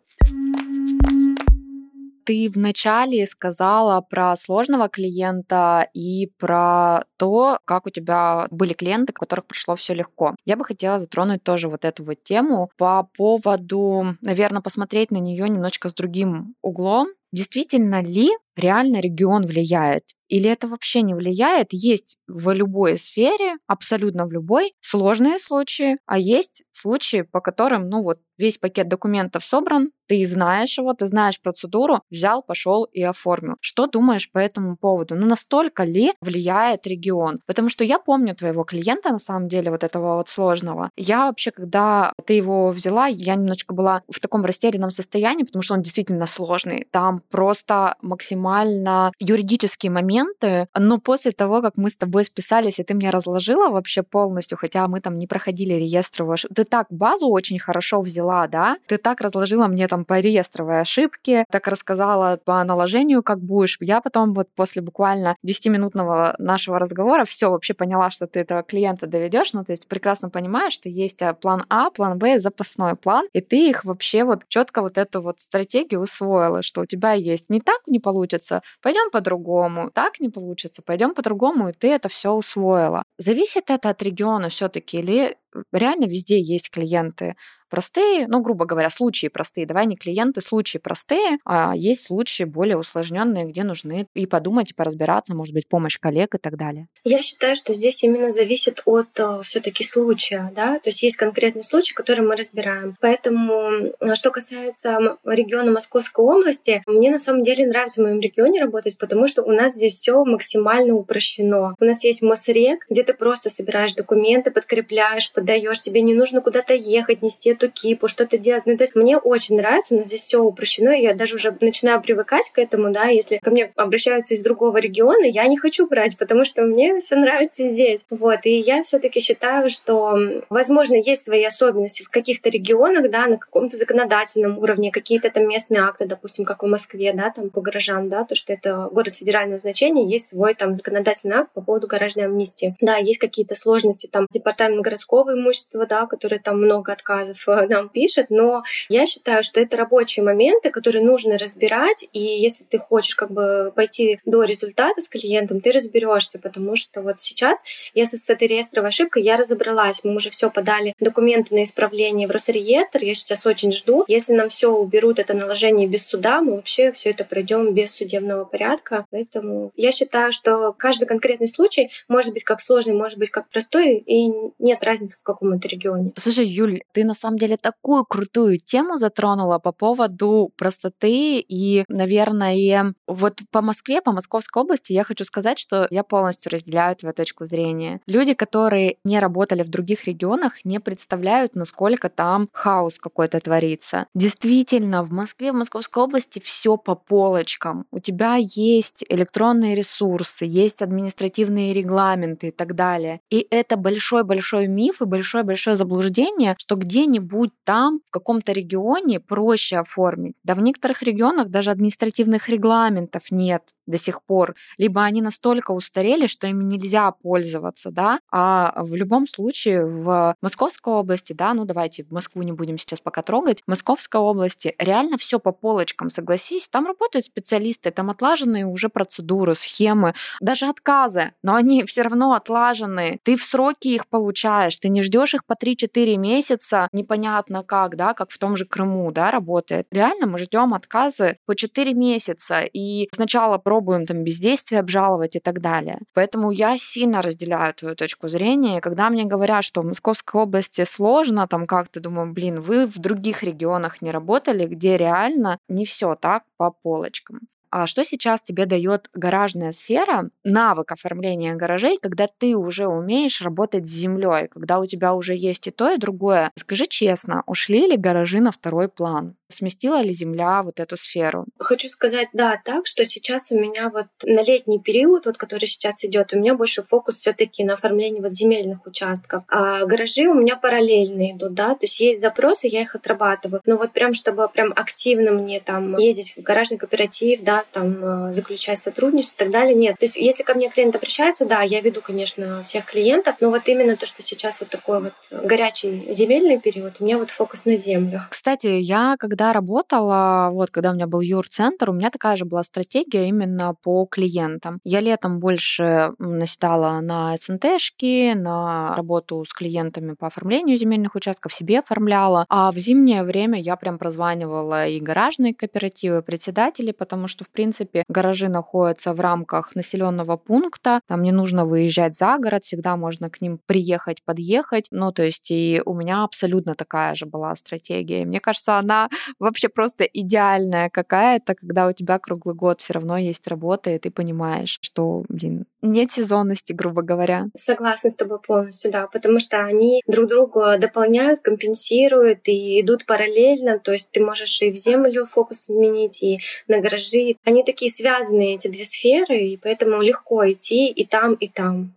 Ты 2.26 2.50
вначале 2.52 3.24
сказала 3.28 4.02
про 4.02 4.36
сложного 4.36 4.90
клиента 4.90 5.88
и 5.94 6.32
про 6.40 7.06
то, 7.18 7.60
как 7.66 7.86
у 7.86 7.92
тебя 7.92 8.48
были 8.50 8.74
клиенты, 8.74 9.14
у 9.16 9.20
которых 9.20 9.46
прошло 9.46 9.76
все 9.76 9.94
легко. 9.94 10.36
Я 10.44 10.58
бы 10.58 10.66
хотела 10.66 10.98
затронуть 10.98 11.44
тоже 11.44 11.70
вот 11.70 11.86
эту 11.86 12.04
вот 12.04 12.24
тему 12.24 12.72
по 12.78 13.04
поводу, 13.16 14.16
наверное, 14.22 14.62
посмотреть 14.62 15.12
на 15.12 15.18
нее 15.18 15.48
немножечко 15.48 15.88
с 15.90 15.94
другим 15.94 16.56
углом. 16.64 17.10
Действительно 17.32 18.02
ли 18.02 18.32
реально 18.56 19.02
регион 19.02 19.46
влияет? 19.46 20.06
Или 20.28 20.50
это 20.50 20.68
вообще 20.68 21.04
не 21.04 21.14
влияет? 21.14 21.68
Есть 21.74 22.18
в 22.28 22.52
любой 22.54 22.98
сфере, 22.98 23.56
абсолютно 23.68 24.26
в 24.26 24.32
любой, 24.32 24.74
сложные 24.80 25.38
случаи, 25.38 25.98
а 26.08 26.18
есть 26.18 26.64
случаи, 26.72 27.22
по 27.22 27.40
которым, 27.42 27.90
ну 27.90 28.02
вот, 28.02 28.20
весь 28.38 28.58
пакет 28.58 28.88
документов 28.88 29.44
собран, 29.44 29.92
ты 30.08 30.26
знаешь 30.26 30.78
его, 30.78 30.94
ты 30.94 31.06
знаешь 31.08 31.42
процедуру, 31.42 32.02
взял, 32.10 32.44
пошел 32.44 32.84
и 32.86 33.02
оформил. 33.02 33.56
Что 33.60 33.88
думаешь 33.88 34.32
по 34.32 34.40
этому 34.40 34.78
поводу? 34.78 35.16
Ну, 35.16 35.26
настолько 35.26 35.84
ли 35.84 36.14
влияет 36.22 36.86
регион? 36.88 37.40
Потому 37.48 37.70
что 37.70 37.84
я 37.84 38.00
помню 38.00 38.36
твоего 38.36 38.64
клиента, 38.64 39.10
на 39.10 39.20
самом 39.20 39.48
деле, 39.48 39.72
вот 39.72 39.84
этого 39.84 40.18
вот 40.18 40.30
сложного. 40.30 40.92
Я 40.96 41.26
вообще, 41.26 41.52
когда 41.52 42.14
ты 42.26 42.34
его 42.34 42.70
взяла, 42.70 43.08
я 43.08 43.36
немножечко 43.36 43.74
была 43.74 44.04
в 44.12 44.20
таком 44.20 44.46
растерянном 44.46 44.92
состоянии, 44.92 45.44
потому 45.44 45.64
что 45.64 45.74
он 45.74 45.82
действительно 45.82 46.26
сложный. 46.26 46.88
Там 46.92 47.22
просто 47.32 47.96
максимально 48.02 49.12
юридические 49.20 49.92
моменты, 49.92 50.68
но 50.78 51.00
после 51.00 51.32
того, 51.32 51.62
как 51.62 51.78
мы 51.78 51.90
с 51.90 51.96
тобой 51.96 52.24
списались, 52.24 52.80
и 52.80 52.84
ты 52.84 52.94
мне 52.94 53.10
разложила 53.10 53.70
вообще 53.70 54.04
полностью, 54.04 54.58
хотя 54.58 54.86
мы 54.88 55.02
там 55.02 55.18
не 55.18 55.28
проходили 55.28 55.74
реестры 55.74 56.26
ваш, 56.26 56.46
ты 56.54 56.64
так 56.64 56.88
базу 56.90 57.28
очень 57.28 57.60
хорошо 57.60 58.02
взяла, 58.02 58.25
да? 58.48 58.78
Ты 58.88 58.98
так 58.98 59.22
разложила 59.22 59.68
мне 59.68 59.88
там 59.88 60.06
по 60.06 60.20
реестровой 60.20 60.82
ошибке, 60.82 61.46
так 61.52 61.68
рассказала 61.68 62.40
по 62.44 62.64
наложению, 62.64 63.24
как 63.24 63.40
будешь. 63.40 63.78
Я 63.80 64.02
потом 64.02 64.34
вот 64.34 64.50
после 64.56 64.82
буквально 64.82 65.36
10-минутного 65.46 66.36
нашего 66.38 66.80
разговора 66.80 67.26
все 67.26 67.50
вообще 67.50 67.74
поняла, 67.74 68.10
что 68.10 68.28
ты 68.28 68.40
этого 68.40 68.64
клиента 68.64 69.08
доведешь, 69.08 69.54
ну 69.54 69.64
то 69.64 69.72
есть 69.72 69.88
прекрасно 69.88 70.30
понимаешь, 70.30 70.74
что 70.74 70.90
есть 70.90 71.22
а, 71.22 71.34
план 71.34 71.64
А, 71.70 71.90
план 71.90 72.18
Б, 72.18 72.40
запасной 72.40 72.96
план, 72.96 73.28
и 73.34 73.42
ты 73.42 73.70
их 73.70 73.86
вообще 73.86 74.24
вот 74.24 74.42
четко 74.48 74.82
вот 74.82 74.98
эту 74.98 75.22
вот 75.22 75.40
стратегию 75.40 76.02
усвоила, 76.02 76.62
что 76.62 76.82
у 76.82 76.86
тебя 76.86 77.14
есть 77.14 77.50
не 77.50 77.60
так 77.62 77.82
не 77.88 78.00
получится, 78.00 78.62
пойдем 78.82 79.10
по-другому, 79.12 79.92
так 79.92 80.20
не 80.20 80.30
получится, 80.30 80.82
пойдем 80.82 81.14
по-другому, 81.14 81.70
и 81.70 81.74
ты 81.74 81.92
это 81.92 82.10
все 82.10 82.32
усвоила. 82.32 83.04
Зависит 83.18 83.70
это 83.70 83.90
от 83.90 84.02
региона 84.02 84.50
все-таки 84.50 85.00
или 85.00 85.38
реально 85.72 86.06
везде 86.06 86.40
есть 86.40 86.70
клиенты 86.70 87.36
простые, 87.70 88.28
ну, 88.28 88.42
грубо 88.42 88.66
говоря, 88.66 88.90
случаи 88.90 89.28
простые. 89.28 89.68
Давай 89.68 89.86
не 89.86 89.96
клиенты, 89.96 90.42
случаи 90.42 90.78
простые, 90.78 91.40
а 91.46 91.74
есть 91.76 92.06
случаи 92.06 92.44
более 92.44 92.78
усложненные, 92.78 93.46
где 93.46 93.64
нужны 93.64 94.08
и 94.14 94.26
подумать, 94.26 94.72
и 94.72 94.74
поразбираться, 94.74 95.36
может 95.36 95.54
быть, 95.54 95.68
помощь 95.68 95.98
коллег 96.00 96.36
и 96.36 96.38
так 96.38 96.58
далее. 96.58 96.88
Я 97.04 97.22
считаю, 97.22 97.56
что 97.56 97.74
здесь 97.74 98.04
именно 98.04 98.32
зависит 98.32 98.82
от 98.86 99.10
э, 99.20 99.42
все-таки 99.44 99.84
случая, 99.84 100.52
да, 100.56 100.80
то 100.80 100.90
есть 100.90 101.04
есть 101.04 101.18
конкретный 101.18 101.64
случай, 101.64 101.94
который 101.94 102.26
мы 102.26 102.36
разбираем. 102.36 102.96
Поэтому, 103.02 103.92
что 104.14 104.32
касается 104.32 105.18
региона 105.26 105.72
Московской 105.72 106.24
области, 106.24 106.82
мне 106.88 107.12
на 107.12 107.20
самом 107.20 107.44
деле 107.44 107.68
нравится 107.68 108.02
в 108.02 108.06
моем 108.06 108.20
регионе 108.20 108.62
работать, 108.62 108.98
потому 108.98 109.28
что 109.28 109.44
у 109.44 109.52
нас 109.52 109.74
здесь 109.74 110.00
все 110.00 110.24
максимально 110.24 110.94
упрощено. 110.94 111.76
У 111.80 111.86
нас 111.86 112.04
есть 112.04 112.22
МОСРЕК, 112.22 112.86
где 112.90 113.04
ты 113.04 113.14
просто 113.14 113.50
собираешь 113.50 113.94
документы, 113.94 114.52
подкрепляешь, 114.52 115.32
подаешь, 115.46 115.80
тебе 115.80 116.02
не 116.02 116.16
нужно 116.16 116.42
куда-то 116.42 116.74
ехать, 116.74 117.22
нести 117.22 117.52
эту 117.52 117.70
кипу, 117.70 118.08
что-то 118.08 118.40
делать. 118.40 118.64
Ну, 118.66 118.76
то 118.78 118.84
есть 118.84 118.96
мне 118.96 119.18
очень 119.18 119.58
нравится, 119.58 119.94
но 119.94 120.04
здесь 120.04 120.22
все 120.22 120.42
упрощено, 120.42 120.90
и 120.90 121.04
я 121.04 121.14
даже 121.14 121.36
уже 121.36 121.56
начинаю 121.62 122.02
привыкать 122.02 122.50
к 122.52 122.58
этому, 122.58 122.92
да, 122.92 123.06
если 123.06 123.38
ко 123.38 123.52
мне 123.52 123.72
обращаются 123.76 124.34
из 124.34 124.42
другого 124.42 124.78
региона, 124.78 125.26
я 125.26 125.46
не 125.46 125.58
хочу 125.58 125.88
брать, 125.88 126.18
потому 126.18 126.46
что 126.46 126.64
мне 126.64 126.98
все 126.98 127.16
нравится 127.16 127.70
здесь. 127.72 128.06
Вот, 128.10 128.40
и 128.46 128.58
я 128.58 128.82
все-таки 128.82 129.20
считаю, 129.20 129.70
что, 129.70 130.18
возможно, 130.50 130.96
есть 130.96 131.24
свои 131.24 131.44
особенности 131.44 132.04
в 132.04 132.10
каких-то 132.10 132.50
регионах, 132.50 133.12
да, 133.12 133.28
на 133.28 133.38
каком-то 133.38 133.78
законодательном 133.78 134.58
уровне, 134.58 134.92
какие-то 134.92 135.30
там 135.30 135.48
местные 135.48 135.82
акты, 135.82 136.06
допустим, 136.06 136.46
как 136.46 136.64
в 136.64 136.68
Москве, 136.68 137.14
да, 137.14 137.30
там 137.30 137.52
по 137.52 137.62
гаражам, 137.62 138.10
да, 138.10 138.24
то, 138.24 138.34
что 138.34 138.52
это 138.52 138.90
город 138.92 139.16
федерального 139.16 139.60
значения, 139.60 140.08
есть 140.08 140.30
свой 140.30 140.56
там 140.56 140.74
законодательный 140.74 141.38
акт 141.38 141.52
по 141.54 141.62
поводу 141.62 141.86
гаражной 141.86 142.26
амнистии. 142.26 142.76
Да, 142.82 142.96
есть 142.98 143.20
какие-то 143.20 143.54
сложности, 143.54 144.08
там, 144.08 144.26
департамент 144.32 144.82
городского 144.82 145.35
имущества, 145.36 145.86
да, 145.86 146.06
который 146.06 146.40
там 146.40 146.58
много 146.58 146.92
отказов 146.92 147.46
Э, 147.56 147.68
нам 147.68 147.90
пишет, 147.90 148.28
но 148.30 148.64
я 148.90 149.06
считаю, 149.06 149.44
что 149.44 149.60
это 149.60 149.78
рабочие 149.78 150.24
моменты, 150.24 150.70
которые 150.70 151.04
нужно 151.04 151.38
разбирать, 151.38 152.08
и 152.14 152.20
если 152.20 152.64
ты 152.64 152.78
хочешь 152.78 153.16
как 153.16 153.32
бы 153.32 153.72
пойти 153.76 154.20
до 154.26 154.44
результата 154.44 155.00
с 155.02 155.10
клиентом, 155.10 155.62
ты 155.62 155.72
разберешься, 155.72 156.40
потому 156.40 156.76
что 156.76 157.02
вот 157.02 157.20
сейчас, 157.20 157.64
если 157.94 158.18
с 158.18 158.30
этой 158.30 158.48
реестровой 158.48 158.90
ошибкой 158.90 159.24
я 159.24 159.38
разобралась, 159.38 160.04
мы 160.04 160.16
уже 160.16 160.30
все 160.30 160.50
подали 160.50 160.94
документы 161.00 161.56
на 161.56 161.64
исправление 161.64 162.28
в 162.28 162.32
Росреестр, 162.32 163.04
я 163.04 163.14
сейчас 163.14 163.46
очень 163.46 163.72
жду. 163.72 164.06
Если 164.08 164.34
нам 164.34 164.50
все 164.50 164.72
уберут 164.72 165.20
это 165.20 165.34
наложение 165.34 165.88
без 165.88 166.06
суда, 166.06 166.42
мы 166.42 166.56
вообще 166.56 166.92
все 166.92 167.12
это 167.12 167.24
пройдем 167.24 167.74
без 167.74 167.92
судебного 167.92 168.46
порядка. 168.46 169.06
Поэтому 169.12 169.72
я 169.76 169.92
считаю, 169.92 170.32
что 170.32 170.74
каждый 170.74 171.06
конкретный 171.06 171.48
случай 171.48 171.90
может 172.08 172.34
быть 172.34 172.44
как 172.44 172.62
сложный, 172.62 172.94
может 172.94 173.18
быть 173.18 173.30
как 173.30 173.50
простой, 173.50 173.98
и 173.98 174.32
нет 174.60 174.84
разницы, 174.84 175.15
в 175.20 175.24
каком-то 175.24 175.68
регионе. 175.68 176.12
Слушай, 176.18 176.48
Юль, 176.48 176.82
ты 176.94 177.04
на 177.04 177.14
самом 177.14 177.38
деле 177.38 177.58
такую 177.58 178.06
крутую 178.06 178.58
тему 178.58 178.98
затронула 178.98 179.60
по 179.60 179.72
поводу 179.72 180.52
простоты 180.58 181.40
и, 181.40 181.84
наверное, 181.88 182.94
вот 183.08 183.40
по 183.52 183.62
Москве, 183.62 184.02
по 184.02 184.12
Московской 184.12 184.64
области 184.64 184.94
я 184.94 185.04
хочу 185.04 185.24
сказать, 185.24 185.60
что 185.60 185.88
я 185.90 186.04
полностью 186.04 186.52
разделяю 186.52 186.96
твою 186.96 187.14
точку 187.14 187.46
зрения. 187.46 188.00
Люди, 188.08 188.34
которые 188.34 188.98
не 189.04 189.20
работали 189.20 189.64
в 189.64 189.70
других 189.70 190.06
регионах, 190.06 190.64
не 190.66 190.80
представляют, 190.80 191.56
насколько 191.56 192.10
там 192.10 192.50
хаос 192.52 193.00
какой-то 193.00 193.40
творится. 193.40 194.08
Действительно, 194.14 195.04
в 195.04 195.12
Москве, 195.12 195.52
в 195.52 195.56
Московской 195.56 196.04
области 196.04 196.40
все 196.40 196.78
по 196.78 196.96
полочкам. 196.96 197.86
У 197.92 198.00
тебя 198.00 198.36
есть 198.38 199.04
электронные 199.10 199.76
ресурсы, 199.76 200.46
есть 200.46 200.82
административные 200.82 201.74
регламенты 201.74 202.48
и 202.48 202.52
так 202.52 202.76
далее. 202.76 203.22
И 203.30 203.46
это 203.50 203.78
большой-большой 203.78 204.68
миф 204.68 205.02
и 205.06 205.10
большое-большое 205.10 205.76
заблуждение, 205.76 206.56
что 206.60 206.76
где-нибудь 206.76 207.52
там, 207.64 208.00
в 208.08 208.12
каком-то 208.12 208.52
регионе 208.52 209.20
проще 209.20 209.78
оформить. 209.78 210.36
Да 210.44 210.54
в 210.54 210.62
некоторых 210.62 211.02
регионах 211.04 211.50
даже 211.50 211.72
административных 211.72 212.50
регламентов 212.50 213.32
нет 213.32 213.64
до 213.86 213.98
сих 213.98 214.24
пор, 214.24 214.54
либо 214.78 215.04
они 215.04 215.22
настолько 215.22 215.72
устарели, 215.72 216.28
что 216.28 216.48
ими 216.48 216.64
нельзя 216.64 217.12
пользоваться, 217.12 217.92
да, 217.92 218.20
а 218.32 218.84
в 218.84 218.96
любом 218.96 219.28
случае 219.28 219.86
в 219.86 220.36
Московской 220.42 220.94
области, 220.94 221.34
да, 221.34 221.54
ну 221.54 221.66
давайте 221.66 222.06
Москву 222.10 222.42
не 222.44 222.52
будем 222.52 222.78
сейчас 222.78 223.00
пока 223.00 223.22
трогать, 223.22 223.62
в 223.66 223.70
Московской 223.70 224.22
области 224.22 224.76
реально 224.80 225.18
все 225.18 225.40
по 225.40 225.52
полочкам, 225.52 226.10
согласись, 226.10 226.68
там 226.68 226.86
работают 226.86 227.26
специалисты, 227.26 227.92
там 227.92 228.10
отлаженные 228.10 228.66
уже 228.66 228.90
процедуры, 228.90 229.56
схемы, 229.56 230.14
даже 230.42 230.68
отказы, 230.68 231.34
но 231.44 231.56
они 231.56 231.84
все 231.84 232.02
равно 232.02 232.34
отлажены, 232.34 233.20
ты 233.24 233.36
в 233.36 233.44
сроки 233.44 233.90
их 233.90 234.08
получаешь, 234.08 234.78
ты 234.78 234.90
не 234.90 235.02
ждешь 235.02 235.34
их 235.34 235.46
по 235.46 235.54
3-4 235.54 236.16
месяца, 236.18 236.88
непонятно 236.92 237.64
как, 237.64 237.96
да, 237.96 238.14
как 238.14 238.32
в 238.32 238.38
том 238.38 238.58
же 238.58 238.66
Крыму, 238.66 239.12
да, 239.12 239.32
работает. 239.32 239.88
Реально 239.92 240.28
мы 240.28 240.40
ждем 240.40 240.74
отказы 240.74 241.38
по 241.46 241.56
4 241.56 241.94
месяца, 241.94 242.62
и 242.62 243.08
сначала 243.14 243.58
про 243.58 243.75
пробуем 243.76 244.06
там 244.06 244.24
бездействие 244.24 244.80
обжаловать 244.80 245.36
и 245.36 245.40
так 245.40 245.60
далее. 245.60 246.00
Поэтому 246.14 246.52
я 246.52 246.78
сильно 246.78 247.22
разделяю 247.22 247.74
твою 247.74 247.96
точку 247.96 248.30
зрения. 248.30 248.80
Когда 248.80 249.10
мне 249.10 249.26
говорят, 249.26 249.66
что 249.66 249.82
в 249.82 249.86
Московской 249.86 250.42
области 250.42 250.86
сложно, 250.86 251.46
там 251.48 251.68
как-то 251.68 252.00
думаю, 252.00 252.32
блин, 252.32 252.62
вы 252.62 252.88
в 252.88 252.98
других 253.00 253.44
регионах 253.44 254.02
не 254.02 254.12
работали, 254.12 254.66
где 254.66 254.96
реально 254.96 255.58
не 255.68 255.84
все 255.84 256.16
так 256.16 256.44
по 256.58 256.72
полочкам. 256.72 257.42
А 257.70 257.88
что 257.88 258.06
сейчас 258.06 258.42
тебе 258.42 258.66
дает 258.66 259.10
гаражная 259.14 259.74
сфера, 259.74 260.30
навык 260.46 260.94
оформления 260.94 261.56
гаражей, 261.56 262.00
когда 262.02 262.28
ты 262.28 262.56
уже 262.56 262.88
умеешь 262.88 263.42
работать 263.42 263.86
с 263.86 263.90
землей, 263.90 264.48
когда 264.48 264.80
у 264.80 264.86
тебя 264.86 265.14
уже 265.14 265.36
есть 265.36 265.68
и 265.68 265.72
то, 265.72 265.92
и 265.92 265.98
другое? 265.98 266.52
Скажи 266.58 266.86
честно, 266.88 267.44
ушли 267.46 267.86
ли 267.86 267.98
гаражи 267.98 268.40
на 268.40 268.52
второй 268.52 268.88
план? 268.88 269.36
Сместила 269.50 270.02
ли 270.02 270.12
Земля 270.12 270.64
вот 270.64 270.80
эту 270.80 270.98
сферу? 270.98 271.46
Хочу 271.60 271.88
сказать, 271.90 272.30
да, 272.34 272.60
так, 272.64 272.88
что 272.88 273.06
сейчас 273.06 273.52
у 273.52 273.56
меня 273.56 273.90
вот 273.90 274.08
на 274.24 274.42
летний 274.42 274.80
период, 274.80 275.26
вот 275.26 275.38
который 275.38 275.66
сейчас 275.66 276.04
идет, 276.04 276.34
у 276.34 276.38
меня 276.38 276.56
больше 276.56 276.82
фокус 276.82 277.16
все 277.16 277.34
таки 277.34 277.64
на 277.64 277.74
оформлении 277.74 278.22
вот 278.22 278.32
земельных 278.32 278.86
участков. 278.88 279.44
А 279.48 279.86
гаражи 279.86 280.24
у 280.24 280.34
меня 280.34 280.56
параллельно 280.56 281.32
идут, 281.32 281.54
да, 281.54 281.76
то 281.76 281.84
есть 281.84 282.00
есть 282.00 282.22
запросы, 282.22 282.68
я 282.68 282.82
их 282.82 282.96
отрабатываю. 282.96 283.62
Но 283.66 283.78
вот 283.78 283.94
прям, 283.94 284.14
чтобы 284.14 284.50
прям 284.50 284.74
активно 284.76 285.32
мне 285.32 285.60
там 285.60 285.96
ездить 285.98 286.36
в 286.36 286.42
гаражный 286.42 286.78
кооператив, 286.78 287.42
да, 287.44 287.66
там 287.72 288.30
э, 288.30 288.32
заключать 288.32 288.80
сотрудничество 288.80 289.36
и 289.36 289.46
так 289.46 289.52
далее, 289.52 289.76
нет. 289.76 289.98
То 290.00 290.06
есть 290.06 290.16
если 290.16 290.44
ко 290.44 290.56
мне 290.56 290.70
клиент 290.70 290.96
обращается, 290.96 291.46
да, 291.46 291.62
я 291.62 291.82
веду, 291.82 292.02
конечно, 292.02 292.64
всех 292.64 292.86
клиентов, 292.86 293.36
но 293.40 293.52
вот 293.52 293.68
именно 293.68 293.96
то, 293.96 294.06
что 294.06 294.22
сейчас 294.22 294.60
вот 294.60 294.70
такой 294.70 295.02
вот 295.02 295.14
горячий 295.32 296.12
земельный 296.12 296.60
период, 296.60 296.96
у 297.00 297.04
меня 297.04 297.18
вот 297.20 297.30
фокус 297.30 297.66
на 297.66 297.76
землю. 297.76 298.22
Кстати, 298.30 298.68
я 298.68 299.16
когда 299.20 299.35
когда 299.36 299.52
работала, 299.52 300.50
вот 300.54 300.70
когда 300.72 300.92
у 300.92 300.94
меня 300.94 301.08
был 301.08 301.20
юр-центр, 301.20 301.90
у 301.90 301.94
меня 301.94 302.10
такая 302.10 302.38
же 302.38 302.46
была 302.46 302.64
стратегия 302.64 303.28
именно 303.28 303.76
по 303.84 304.06
клиентам. 304.06 304.80
Я 304.86 305.02
летом 305.02 305.42
больше 305.42 306.14
наседала 306.20 307.02
на 307.02 307.36
СНТшки, 307.36 308.34
на 308.34 308.96
работу 308.96 309.44
с 309.44 309.52
клиентами 309.52 310.14
по 310.14 310.28
оформлению 310.28 310.78
земельных 310.78 311.16
участков, 311.16 311.52
себе 311.52 311.80
оформляла. 311.80 312.46
А 312.48 312.72
в 312.72 312.78
зимнее 312.78 313.24
время 313.24 313.60
я 313.60 313.76
прям 313.76 313.98
прозванивала 313.98 314.88
и 314.88 315.02
гаражные 315.02 315.54
кооперативы, 315.54 316.22
председатели, 316.22 316.94
потому 316.94 317.28
что, 317.28 317.44
в 317.44 317.50
принципе, 317.50 318.06
гаражи 318.08 318.48
находятся 318.48 319.14
в 319.14 319.20
рамках 319.20 319.76
населенного 319.76 320.38
пункта, 320.38 321.02
там 321.10 321.22
не 321.22 321.34
нужно 321.34 321.66
выезжать 321.66 322.16
за 322.16 322.38
город, 322.38 322.64
всегда 322.64 322.96
можно 322.96 323.30
к 323.30 323.42
ним 323.42 323.60
приехать, 323.66 324.24
подъехать. 324.24 324.88
Ну, 324.92 325.12
то 325.12 325.24
есть 325.24 325.52
и 325.52 325.82
у 325.86 325.94
меня 325.94 326.24
абсолютно 326.24 326.74
такая 326.74 327.16
же 327.16 327.26
была 327.26 327.54
стратегия. 327.58 328.24
Мне 328.24 328.40
кажется, 328.40 328.78
она 328.78 329.10
вообще 329.40 329.70
просто 329.70 330.04
идеальная 330.04 330.90
какая-то, 330.90 331.56
когда 331.56 331.88
у 331.88 331.92
тебя 331.92 332.20
круглый 332.20 332.56
год 332.56 332.82
все 332.82 332.94
равно 332.94 333.18
есть 333.18 333.48
работа, 333.48 333.92
и 333.92 334.00
ты 334.00 334.12
понимаешь, 334.12 334.78
что, 334.82 335.24
блин, 335.30 335.66
нет 335.82 336.12
сезонности, 336.12 336.74
грубо 336.74 337.02
говоря. 337.02 337.46
Согласна 337.56 338.10
с 338.10 338.16
тобой 338.16 338.40
полностью, 338.40 338.92
да, 338.92 339.08
потому 339.08 339.40
что 339.40 339.64
они 339.64 340.02
друг 340.08 340.30
друга 340.30 340.78
дополняют, 340.78 341.42
компенсируют 341.42 342.48
и 342.48 342.82
идут 342.82 343.06
параллельно, 343.06 343.80
то 343.80 343.92
есть 343.92 344.12
ты 344.12 344.20
можешь 344.24 344.62
и 344.62 344.72
в 344.72 344.76
землю 344.76 345.26
фокус 345.26 345.62
сменить, 345.62 346.24
и 346.24 346.40
на 346.68 346.80
гаражи. 346.80 347.36
Они 347.44 347.64
такие 347.64 347.92
связанные, 347.92 348.56
эти 348.56 348.68
две 348.68 348.86
сферы, 348.86 349.38
и 349.38 349.58
поэтому 349.58 350.02
легко 350.02 350.50
идти 350.52 350.88
и 350.88 351.06
там, 351.06 351.34
и 351.34 351.48
там. 351.48 351.94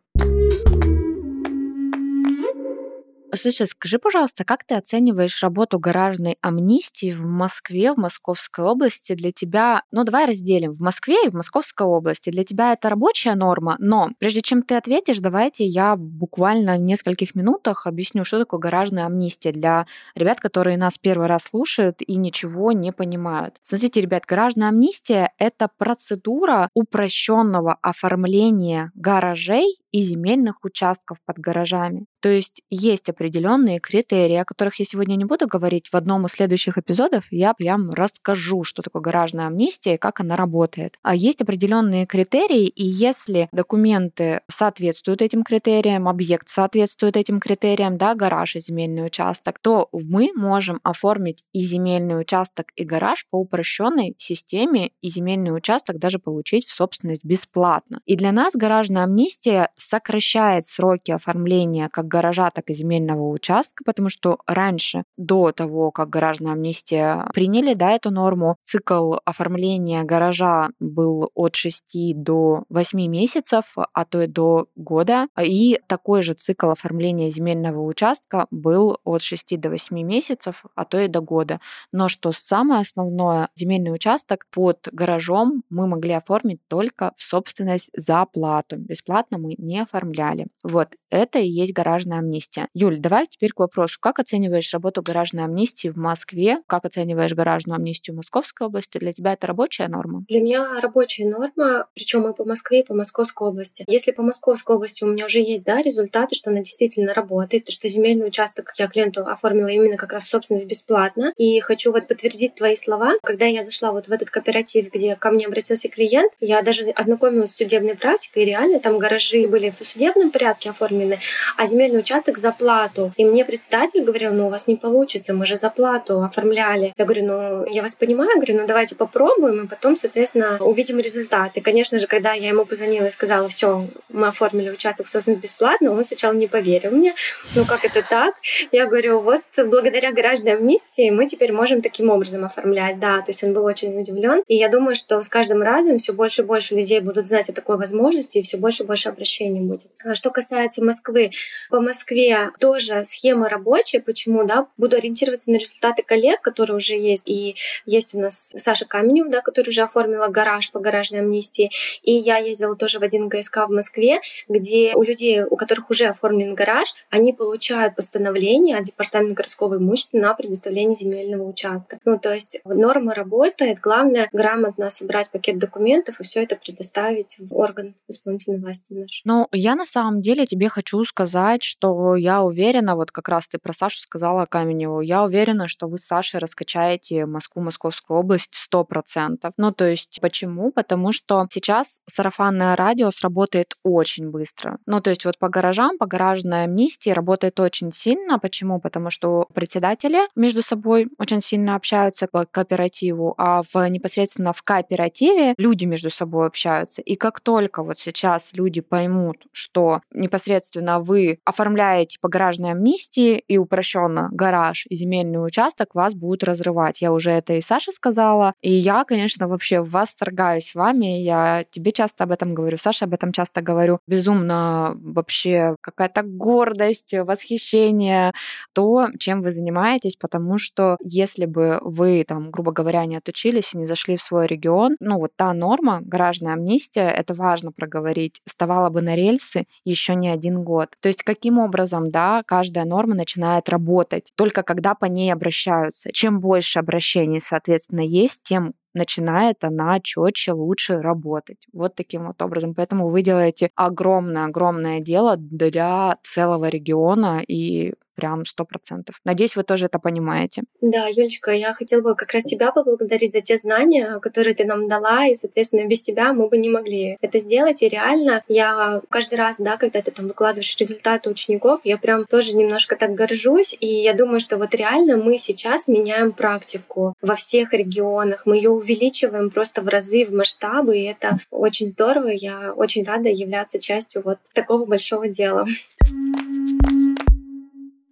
Слушай, 3.35 3.67
скажи, 3.67 3.99
пожалуйста, 3.99 4.45
как 4.45 4.65
ты 4.65 4.75
оцениваешь 4.75 5.43
работу 5.43 5.79
гаражной 5.79 6.39
амнистии 6.41 7.13
в 7.13 7.21
Москве, 7.21 7.93
в 7.93 7.99
Московской 7.99 8.65
области? 8.65 9.15
Для 9.15 9.33
тебя, 9.33 9.83
ну 9.93 10.05
давай 10.05 10.27
разделим, 10.27 10.73
в 10.73 10.81
Москве 10.81 11.27
и 11.27 11.29
в 11.29 11.35
Московской 11.35 11.87
области. 11.87 12.31
Для 12.31 12.45
тебя 12.45 12.73
это 12.73 12.89
рабочая 12.89 13.35
норма, 13.35 13.77
но 13.81 14.11
прежде 14.19 14.41
чем 14.41 14.63
ты 14.63 14.77
ответишь, 14.77 15.19
давайте 15.19 15.67
я 15.67 15.95
буквально 15.97 16.77
в 16.77 16.81
нескольких 16.81 17.35
минутах 17.35 17.87
объясню, 17.87 18.25
что 18.25 18.39
такое 18.39 18.61
гаражная 18.61 19.05
амнистия 19.05 19.53
для 19.53 19.87
ребят, 20.15 20.41
которые 20.41 20.79
нас 20.79 20.97
первый 20.97 21.27
раз 21.29 21.45
слушают 21.45 22.01
и 22.01 22.17
ничего 22.17 22.73
не 22.73 22.93
понимают. 22.93 23.57
Смотрите, 23.63 24.01
ребят, 24.01 24.25
гаражная 24.27 24.69
амнистия— 24.69 25.33
это 25.39 25.69
процедура 25.77 26.71
упрощенного 26.73 27.77
оформления 27.83 28.91
гаражей 28.95 29.79
и 29.93 30.01
земельных 30.01 30.65
участков 30.65 31.19
под 31.25 31.39
гаражами. 31.39 32.07
То 32.21 32.29
есть 32.29 32.63
есть 32.71 33.09
определенные 33.09 33.79
критерии, 33.79 34.37
о 34.37 34.45
которых 34.45 34.79
я 34.81 34.85
сегодня 34.85 35.15
не 35.15 35.25
буду 35.25 35.47
говорить. 35.47 35.89
В 35.91 35.95
одном 35.95 36.27
из 36.27 36.33
следующих 36.33 36.77
эпизодов 36.77 37.27
я 37.31 37.55
прям 37.55 37.91
расскажу, 37.91 38.65
что 38.65 38.83
такое 38.83 39.03
гаражная 39.03 39.47
амнистия 39.47 39.95
и 39.95 39.99
как 39.99 40.21
она 40.21 40.37
работает. 40.37 40.97
А 41.03 41.15
есть 41.15 41.41
определенные 41.43 42.07
критерии, 42.07 42.67
и 42.67 42.85
если 42.85 43.49
документы 43.53 44.41
соответствуют 44.51 45.23
этим 45.23 45.43
критериям, 45.43 46.09
объект 46.09 46.49
соответствует 46.49 47.17
этим 47.17 47.41
критериям, 47.41 47.97
да, 47.97 48.15
гараж 48.15 48.57
и 48.57 48.61
земельный 48.61 49.07
участок, 49.07 49.59
то 49.61 49.89
мы 49.93 50.31
можем 50.35 50.81
оформить 50.83 51.45
и 51.53 51.61
земельный 51.61 52.21
участок, 52.21 52.69
и 52.75 52.85
гараж 52.85 53.27
по 53.31 53.37
упрощенной 53.37 54.15
системе, 54.19 54.91
и 55.01 55.09
земельный 55.09 55.57
участок 55.57 55.99
даже 55.99 56.19
получить 56.19 56.67
в 56.67 56.75
собственность 56.75 57.25
бесплатно. 57.25 58.01
И 58.07 58.17
для 58.17 58.33
нас 58.33 58.55
гаражная 58.55 59.05
амнистия 59.05 59.71
сокращает 59.79 60.67
сроки 60.67 61.11
оформления 61.11 61.89
как 61.89 62.09
гаража, 62.09 62.51
так 62.51 62.71
и 62.71 62.75
земельного 62.75 63.29
участка, 63.29 63.85
потому 63.85 64.09
что 64.09 64.39
раньше, 64.47 65.05
до 65.17 65.53
того, 65.53 65.91
как 65.91 66.11
гаражная 66.11 66.53
амнистия 66.53 67.29
приняли 67.33 67.75
да, 67.75 67.93
эту 67.93 68.11
норму, 68.11 68.57
цикл 68.65 69.15
оформления 69.25 70.03
гаража 70.03 70.71
был 70.81 71.31
от 71.35 71.55
6 71.57 72.15
до 72.17 72.65
8 72.69 73.07
месяцев, 73.07 73.65
а 73.93 74.05
то 74.05 74.23
и 74.23 74.27
до 74.27 74.67
года. 74.77 75.29
И 75.41 75.81
такой 75.87 76.23
же 76.23 76.35
цикл 76.35 76.71
оформления 76.71 77.31
земельного 77.31 77.83
участка 77.83 78.47
был 78.51 78.99
от 79.05 79.23
6 79.23 79.61
до 79.61 79.71
8 79.71 79.97
месяцев, 80.03 80.65
а 80.75 80.85
то 80.85 80.99
и 80.99 81.09
до 81.09 81.21
года. 81.21 81.61
Но 81.93 82.09
что 82.09 82.33
самое 82.33 82.81
основное, 82.81 83.49
земельный 83.55 83.93
участок 83.93 84.47
под 84.51 84.89
гаражом 84.93 85.63
мы 85.71 85.87
могли 85.87 86.13
оформить 86.13 86.61
только 86.69 87.13
в 87.17 87.23
собственность 87.23 87.91
за 87.95 88.25
плату. 88.27 88.77
Бесплатно 88.77 89.39
мы 89.39 89.55
не 89.59 89.68
оформляли. 89.77 90.47
Вот, 90.63 90.89
это 91.11 91.39
и 91.39 91.47
есть 91.47 91.73
гаражная 91.73 92.19
амнистия. 92.19 92.69
Юль, 92.75 92.99
давай 92.99 93.27
теперь 93.27 93.53
к 93.53 93.61
вопросу. 93.61 93.99
Как 94.01 94.19
оцениваешь 94.19 94.73
работу 94.73 95.03
гаражной 95.03 95.45
амнистии 95.45 95.89
в 95.89 95.97
Москве? 95.97 96.59
Как 96.67 96.85
оцениваешь 96.85 97.33
гаражную 97.33 97.77
амнистию 97.77 98.17
Московской 98.17 98.67
области? 98.67 98.99
Для 98.99 99.13
тебя 99.13 99.33
это 99.33 99.47
рабочая 99.47 99.89
норма? 99.89 100.25
Для 100.29 100.41
меня 100.41 100.81
рабочая 100.81 101.27
норма, 101.27 101.87
причем 101.95 102.27
и 102.29 102.35
по 102.35 102.45
Москве, 102.45 102.81
и 102.81 102.85
по 102.85 102.95
Московской 102.95 103.49
области. 103.49 103.85
Если 103.89 104.13
по 104.13 104.23
Московской 104.23 104.77
области 104.77 105.05
у 105.05 105.09
меня 105.09 105.27
уже 105.27 105.41
есть 105.41 105.65
да, 105.65 105.83
результаты, 105.83 106.35
что 106.35 106.51
она 106.51 106.61
действительно 106.61 107.13
работает, 107.13 107.69
что 107.69 107.89
земельный 107.89 108.27
участок 108.27 108.73
я 108.79 108.89
клиенту 108.89 109.27
оформила 109.27 109.69
именно 109.69 109.97
как 109.97 110.13
раз 110.13 110.29
собственность 110.29 110.69
бесплатно. 110.69 111.33
И 111.37 111.61
хочу 111.61 111.93
вот 111.93 112.07
подтвердить 112.07 112.55
твои 112.55 112.77
слова. 112.77 113.15
Когда 113.23 113.47
я 113.47 113.63
зашла 113.63 113.93
вот 113.93 114.07
в 114.07 114.13
этот 114.13 114.31
кооператив, 114.31 114.93
где 114.93 115.17
ко 115.17 115.31
мне 115.31 115.47
обратился 115.47 115.89
клиент, 115.89 116.33
я 116.41 116.63
даже 116.63 116.89
ознакомилась 116.91 117.51
с 117.51 117.57
судебной 117.57 117.97
практикой, 117.97 118.45
и 118.45 118.47
реально 118.47 118.79
там 118.79 118.99
гаражи 118.99 119.49
были 119.49 119.58
были 119.59 119.71
в 119.71 119.83
судебном 119.83 120.31
порядке 120.31 120.71
оформлены, 120.71 121.19
а 121.57 121.67
земельный 121.67 121.99
участок 121.99 122.39
за 122.39 122.53
плату. 122.53 123.13
И 123.17 123.25
мне 123.25 123.45
председатель 123.45 124.05
говорил, 124.05 124.33
ну 124.33 124.47
у 124.47 124.51
вас 124.51 124.69
не 124.69 124.77
получится, 124.77 125.35
мы 125.35 125.47
же 125.47 125.57
за 125.57 125.69
плату 125.69 126.23
оформляли. 126.23 126.95
Я 126.97 127.05
говорю, 127.05 127.27
ну 127.27 127.67
я 127.67 127.83
вас 127.83 127.95
понимаю, 127.95 128.37
говорю, 128.37 128.59
ну 128.59 128.67
давайте 128.67 128.95
попробуем, 128.95 129.65
и 129.65 129.69
потом, 129.69 129.97
соответственно, 129.97 130.59
увидим 130.61 130.99
результаты. 130.99 131.61
Конечно 131.61 131.99
же, 131.99 132.07
когда 132.07 132.35
я 132.35 132.51
ему 132.51 132.65
позвонила 132.65 133.07
и 133.07 133.11
сказала, 133.11 133.49
все, 133.49 133.89
мы 134.09 134.29
оформили 134.29 134.71
участок, 134.71 135.09
собственно, 135.09 135.37
бесплатно, 135.37 135.91
он 135.91 136.05
сначала 136.05 136.35
не 136.35 136.47
поверил 136.47 136.93
мне. 136.93 137.15
Ну 137.57 137.65
как 137.65 137.85
это 137.85 138.05
так? 138.09 138.37
Я 138.71 138.87
говорю, 138.87 139.19
вот 139.19 139.43
благодаря 139.57 140.13
гаражной 140.13 140.53
амнистии 140.53 141.11
мы 141.11 141.27
теперь 141.27 141.53
можем 141.53 141.83
таким 141.83 142.11
образом 142.11 142.45
оформлять. 142.45 143.01
Да, 143.01 143.21
то 143.23 143.31
есть 143.31 143.43
он 143.43 143.55
был 143.55 143.65
очень 143.65 143.99
удивлен. 143.99 144.45
И 144.47 144.55
я 144.55 144.69
думаю, 144.69 144.95
что 144.95 145.21
с 145.21 145.27
каждым 145.27 145.63
разом 145.63 145.99
все 145.99 146.13
больше 146.13 146.43
и 146.43 146.45
больше 146.45 146.77
людей 146.77 147.01
будут 147.01 147.27
знать 147.27 147.49
о 147.49 147.53
такой 147.53 147.77
возможности, 147.77 148.39
и 148.39 148.43
все 148.43 148.57
больше 148.57 148.85
и 148.85 148.87
больше 148.87 149.09
обращений 149.09 149.48
будет. 149.51 149.91
А 150.05 150.15
что 150.15 150.31
касается 150.31 150.85
Москвы, 150.85 151.31
по 151.71 151.81
Москве 151.81 152.51
тоже 152.59 153.05
схема 153.05 153.49
рабочая. 153.49 154.01
Почему, 154.01 154.45
да? 154.45 154.69
Буду 154.77 154.97
ориентироваться 154.97 155.51
на 155.51 155.57
результаты 155.57 156.03
коллег, 156.03 156.41
которые 156.41 156.77
уже 156.77 156.95
есть. 156.95 157.25
И 157.27 157.57
есть 157.87 158.15
у 158.15 158.21
нас 158.21 158.55
Саша 158.57 158.85
Каменев, 158.87 159.29
да, 159.31 159.41
который 159.41 159.71
уже 159.71 159.83
оформила 159.83 160.29
гараж 160.29 160.71
по 160.73 160.81
гаражной 160.81 161.21
амнистии. 161.21 161.71
И 162.03 162.13
я 162.13 162.39
ездила 162.39 162.77
тоже 162.77 162.99
в 162.99 163.03
один 163.03 163.29
ГСК 163.29 163.59
в 163.67 163.71
Москве, 163.71 164.21
где 164.49 164.95
у 164.95 165.03
людей, 165.03 165.43
у 165.43 165.57
которых 165.57 165.91
уже 165.91 166.07
оформлен 166.07 166.55
гараж, 166.55 166.95
они 167.11 167.33
получают 167.33 167.97
постановление 167.97 168.77
от 168.77 168.85
Департамента 168.85 169.35
городского 169.35 169.77
имущества 169.77 170.19
на 170.19 170.35
предоставление 170.35 170.95
земельного 170.95 171.49
участка. 171.49 171.99
Ну, 172.05 172.19
то 172.19 172.33
есть 172.33 172.61
норма 172.65 173.15
работает. 173.15 173.79
Главное 173.81 174.29
грамотно 174.33 174.91
собрать 174.91 175.31
пакет 175.31 175.59
документов 175.59 176.21
и 176.21 176.23
все 176.23 176.43
это 176.43 176.57
предоставить 176.57 177.37
в 177.39 177.55
орган 177.57 177.95
исполнительной 178.09 178.59
власти 178.59 178.93
наш. 178.93 179.23
Ну, 179.39 179.47
я 179.53 179.77
на 179.77 179.87
самом 179.87 180.21
деле 180.21 180.47
тебе 180.47 180.69
хочу 180.69 181.05
сказать, 181.05 181.63
что 181.63 182.17
я 182.17 182.43
уверена, 182.43 182.97
вот 182.97 183.13
как 183.13 183.29
раз 183.29 183.47
ты 183.47 183.59
про 183.59 183.73
Сашу 183.73 184.01
сказала 184.01 184.47
Каменеву, 184.47 185.01
я 185.01 185.23
уверена, 185.23 185.69
что 185.69 185.87
вы 185.87 185.99
с 185.99 186.07
Сашей 186.07 186.41
раскачаете 186.41 187.25
Москву, 187.25 187.63
Московскую 187.63 188.19
область 188.19 188.55
сто 188.55 188.83
процентов. 188.83 189.53
Ну, 189.57 189.71
то 189.71 189.89
есть 189.89 190.19
почему? 190.21 190.73
Потому 190.73 191.13
что 191.13 191.47
сейчас 191.53 192.01
сарафанное 192.11 192.75
радио 192.75 193.13
сработает 193.13 193.75
очень 193.85 194.29
быстро. 194.31 194.79
Ну, 194.87 195.01
то 195.01 195.11
есть 195.11 195.25
вот 195.25 195.39
по 195.39 195.49
гаражам, 195.49 195.99
по 195.99 196.07
гаражной 196.07 196.65
амнистии 196.65 197.11
работает 197.11 197.61
очень 197.61 197.93
сильно. 197.93 198.41
Почему? 198.41 198.81
Потому 198.81 199.11
что 199.11 199.47
председатели 199.55 200.19
между 200.35 200.63
собой 200.63 201.11
очень 201.17 201.43
сильно 201.43 201.77
общаются 201.77 202.27
по 202.27 202.45
кооперативу, 202.45 203.35
а 203.39 203.63
в 203.73 203.89
непосредственно 203.89 204.53
в 204.53 204.63
кооперативе 204.63 205.55
люди 205.59 205.85
между 205.85 206.11
собой 206.11 206.49
общаются. 206.49 207.03
И 207.03 207.15
как 207.15 207.39
только 207.39 207.85
вот 207.85 208.01
сейчас 208.01 208.53
люди 208.55 208.81
поймут, 208.81 209.28
что 209.53 210.01
непосредственно 210.13 211.01
вы 211.01 211.39
оформляете 211.45 212.19
по 212.21 212.29
гаражной 212.29 212.73
амнистии 212.73 213.43
и 213.47 213.59
упрощенно 213.59 214.29
гараж 214.33 214.87
и 214.89 214.95
земельный 214.95 215.45
участок, 215.45 215.95
вас 215.95 216.15
будут 216.15 216.45
разрывать. 216.45 217.01
Я 217.01 217.13
уже 217.13 217.31
это 217.31 217.55
и 217.55 217.61
Саше 217.61 217.93
сказала. 217.93 218.55
И 218.61 218.73
я, 218.73 219.05
конечно, 219.05 219.49
вообще 219.49 219.81
восторгаюсь 219.83 220.75
вами. 220.75 221.21
Я 221.21 221.65
тебе 221.71 221.93
часто 221.93 222.25
об 222.25 222.33
этом 222.33 222.55
говорю, 222.55 222.79
Саше 222.79 223.05
об 223.05 223.15
этом 223.15 223.33
часто 223.33 223.63
говорю. 223.63 223.99
Безумно 224.07 224.95
вообще 224.97 225.77
какая-то 225.81 226.23
гордость, 226.23 227.15
восхищение 227.15 228.33
то, 228.73 229.09
чем 229.19 229.43
вы 229.43 229.53
занимаетесь, 229.53 230.17
потому 230.17 230.59
что 230.59 230.97
если 231.03 231.47
бы 231.47 231.79
вы, 231.83 232.25
там, 232.27 232.51
грубо 232.51 232.73
говоря, 232.73 233.05
не 233.07 233.17
отучились 233.17 233.75
и 233.75 233.79
не 233.79 233.87
зашли 233.87 234.17
в 234.17 234.23
свой 234.23 234.47
регион, 234.47 234.97
ну 235.01 235.19
вот 235.19 235.33
та 235.37 235.53
норма, 235.53 236.01
гаражная 236.03 236.55
амнистия, 236.55 237.09
это 237.09 237.35
важно 237.35 237.73
проговорить, 237.73 238.41
вставала 238.47 238.91
бы 238.91 239.03
на 239.03 239.15
рельсы 239.19 239.67
еще 239.85 240.15
не 240.15 240.29
один 240.29 240.63
год. 240.63 240.91
То 241.01 241.09
есть 241.09 241.23
каким 241.23 241.59
образом, 241.59 242.09
да, 242.09 242.43
каждая 242.47 242.85
норма 242.85 243.15
начинает 243.15 243.69
работать, 243.69 244.33
только 244.37 244.63
когда 244.63 244.95
по 244.95 245.07
ней 245.07 245.33
обращаются. 245.33 246.13
Чем 246.13 246.41
больше 246.41 246.79
обращений, 246.79 247.41
соответственно, 247.41 248.01
есть, 248.01 248.43
тем 248.43 248.75
начинает 248.95 249.65
она 249.65 250.01
четче, 250.01 250.53
лучше 250.53 251.01
работать. 251.01 251.67
Вот 251.73 251.95
таким 251.95 252.27
вот 252.27 252.43
образом. 252.43 252.75
Поэтому 252.75 253.09
вы 253.09 253.23
делаете 253.23 253.71
огромное-огромное 253.75 255.01
дело 255.01 255.37
для 255.37 256.19
целого 256.23 256.69
региона 256.69 257.43
и 257.47 257.95
прям 258.19 258.45
сто 258.45 258.65
процентов. 258.65 259.21
Надеюсь, 259.25 259.55
вы 259.55 259.63
тоже 259.63 259.87
это 259.87 260.01
понимаете. 260.01 260.63
Да, 260.81 261.07
Юлечка, 261.07 261.53
я 261.53 261.73
хотела 261.73 262.01
бы 262.01 262.17
как 262.17 262.33
раз 262.33 262.43
тебя 262.43 262.73
поблагодарить 262.73 263.31
за 263.31 263.43
те 263.43 263.57
знания, 263.57 264.19
которые 264.19 264.57
ты 264.57 264.65
нам 264.65 264.89
дала, 264.89 265.27
и, 265.27 265.37
соответственно, 265.37 265.87
без 265.87 266.03
тебя 266.03 266.33
мы 266.33 266.49
бы 266.49 266.57
не 266.59 266.69
могли 266.69 267.17
это 267.21 267.39
сделать. 267.39 267.81
И 267.85 267.89
реально, 267.89 268.43
я 268.49 269.01
каждый 269.09 269.37
раз, 269.37 269.59
да, 269.59 269.77
когда 269.77 270.03
ты 270.03 270.11
там 270.11 270.27
выкладываешь 270.27 270.77
результаты 270.79 271.31
учеников, 271.31 271.83
я 271.85 271.97
прям 271.97 272.27
тоже 272.27 272.57
немножко 272.57 272.97
так 272.97 273.15
горжусь, 273.15 273.77
и 273.79 273.87
я 273.87 274.15
думаю, 274.15 274.41
что 274.41 274.57
вот 274.57 274.75
реально 274.75 275.17
мы 275.17 275.39
сейчас 275.39 275.87
меняем 275.87 276.33
практику 276.33 277.15
во 277.23 277.37
всех 277.37 277.73
регионах, 277.73 278.47
мы 278.47 278.57
ее 278.57 278.71
увеличиваем 278.71 279.51
просто 279.51 279.81
в 279.81 279.87
разы, 279.87 280.25
в 280.25 280.33
масштабы, 280.33 280.99
и 280.99 281.05
это 281.05 281.39
очень 281.53 281.87
здорово. 281.87 282.31
Я 282.31 282.73
очень 282.73 283.05
рада 283.05 283.29
являться 283.29 283.79
частью 283.79 284.23
вот 284.25 284.39
такого 284.55 284.87
большого 284.87 285.29
дела. 285.29 285.67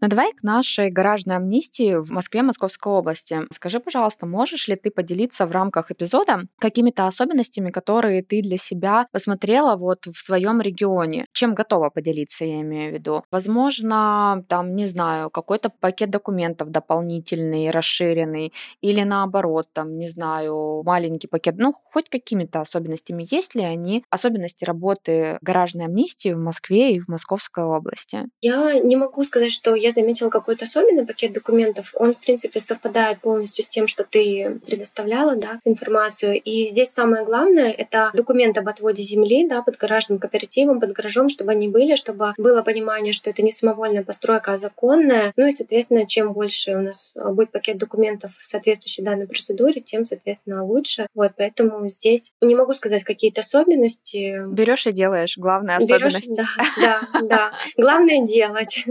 Ну 0.07 0.11
давай 0.11 0.33
к 0.35 0.45
нашей 0.45 0.89
гаражной 0.89 1.35
амнистии 1.35 1.97
в 1.97 2.13
Москве, 2.13 2.43
Московской 2.43 2.93
области. 2.93 3.41
Скажи, 3.53 3.81
пожалуйста, 3.81 4.25
можешь 4.25 4.69
ли 4.69 4.77
ты 4.77 4.93
поделиться 4.93 5.47
в 5.47 5.51
рамках 5.51 5.91
эпизода 5.91 6.43
какими-то 6.61 7.09
особенностями, 7.09 7.73
которые 7.73 8.23
ты 8.23 8.41
для 8.41 8.57
себя 8.57 9.09
посмотрела 9.11 9.75
вот 9.75 10.07
в 10.07 10.17
своем 10.17 10.61
регионе? 10.61 11.27
Чем 11.33 11.55
готова 11.55 11.91
поделиться, 11.91 12.45
я 12.45 12.61
имею 12.61 12.93
в 12.93 12.95
виду? 12.95 13.25
Возможно, 13.33 14.45
там, 14.49 14.77
не 14.77 14.87
знаю, 14.87 15.29
какой-то 15.29 15.71
пакет 15.71 16.11
документов 16.11 16.71
дополнительный, 16.71 17.73
расширенный, 17.73 18.53
или 18.81 19.03
наоборот, 19.03 19.67
там, 19.73 19.99
не 19.99 20.09
знаю, 20.09 20.85
маленький 20.85 21.27
пакет. 21.27 21.57
Ну, 21.59 21.73
хоть 21.73 22.09
какими-то 22.11 22.61
особенностями. 22.61 23.27
Есть 23.29 23.57
ли 23.57 23.65
они 23.65 24.05
особенности 24.09 24.65
работы 24.65 25.39
гаражной 25.43 25.87
амнистии 25.87 26.33
в 26.33 26.39
Москве 26.39 26.95
и 26.95 27.01
в 27.01 27.09
Московской 27.09 27.65
области? 27.65 28.27
Я 28.41 28.79
не 28.79 28.95
могу 28.95 29.25
сказать, 29.25 29.51
что 29.51 29.75
я 29.75 29.96
заметила 29.97 30.31
какой-то 30.31 30.65
особенный 30.65 31.07
пакет 31.07 31.33
документов. 31.33 31.93
Он, 31.95 32.15
в 32.15 32.19
принципе, 32.19 32.61
совпадает 32.61 33.21
полностью 33.21 33.65
с 33.65 33.69
тем, 33.69 33.89
что 33.89 34.05
ты 34.05 34.61
предоставляла, 34.67 35.37
да, 35.37 35.61
информацию. 35.65 36.41
И 36.41 36.67
здесь 36.67 36.91
самое 36.91 37.25
главное— 37.25 37.71
это 37.79 38.11
документ 38.15 38.59
об 38.59 38.69
отводе 38.69 39.03
земли, 39.03 39.47
да, 39.49 39.63
под 39.63 39.77
гаражным 39.77 40.19
кооперативом, 40.19 40.81
под 40.81 40.93
гаражом, 40.93 41.29
чтобы 41.29 41.53
они 41.53 41.69
были, 41.69 41.97
чтобы 41.97 42.35
было 42.37 42.63
понимание, 42.63 43.13
что 43.13 43.31
это 43.31 43.43
не 43.43 43.51
самовольная 43.51 44.05
постройка, 44.05 44.53
а 44.53 44.57
законная. 44.57 45.33
Ну 45.37 45.47
и, 45.47 45.53
соответственно, 45.53 46.07
чем 46.07 46.33
больше 46.33 46.77
у 46.77 46.83
нас 46.83 47.15
будет 47.15 47.51
пакет 47.51 47.79
документов, 47.79 48.33
соответствующий 48.41 49.03
данной 49.03 49.27
процедуре, 49.27 49.81
тем, 49.81 50.05
соответственно, 50.05 50.65
лучше. 50.65 51.07
Вот, 51.15 51.33
поэтому 51.37 51.89
здесь 51.89 52.33
не 52.41 52.55
могу 52.55 52.75
сказать 52.75 53.03
какие-то 53.05 53.41
особенности. 53.41 54.47
Берешь 54.49 54.87
и 54.87 54.93
делаешь, 54.93 55.39
главная 55.39 55.79
особенность. 55.79 56.29
Берешь, 56.29 56.47
да, 56.77 57.01
да, 57.13 57.21
да. 57.23 57.53
Главное 57.77 58.25
делать. 58.25 58.85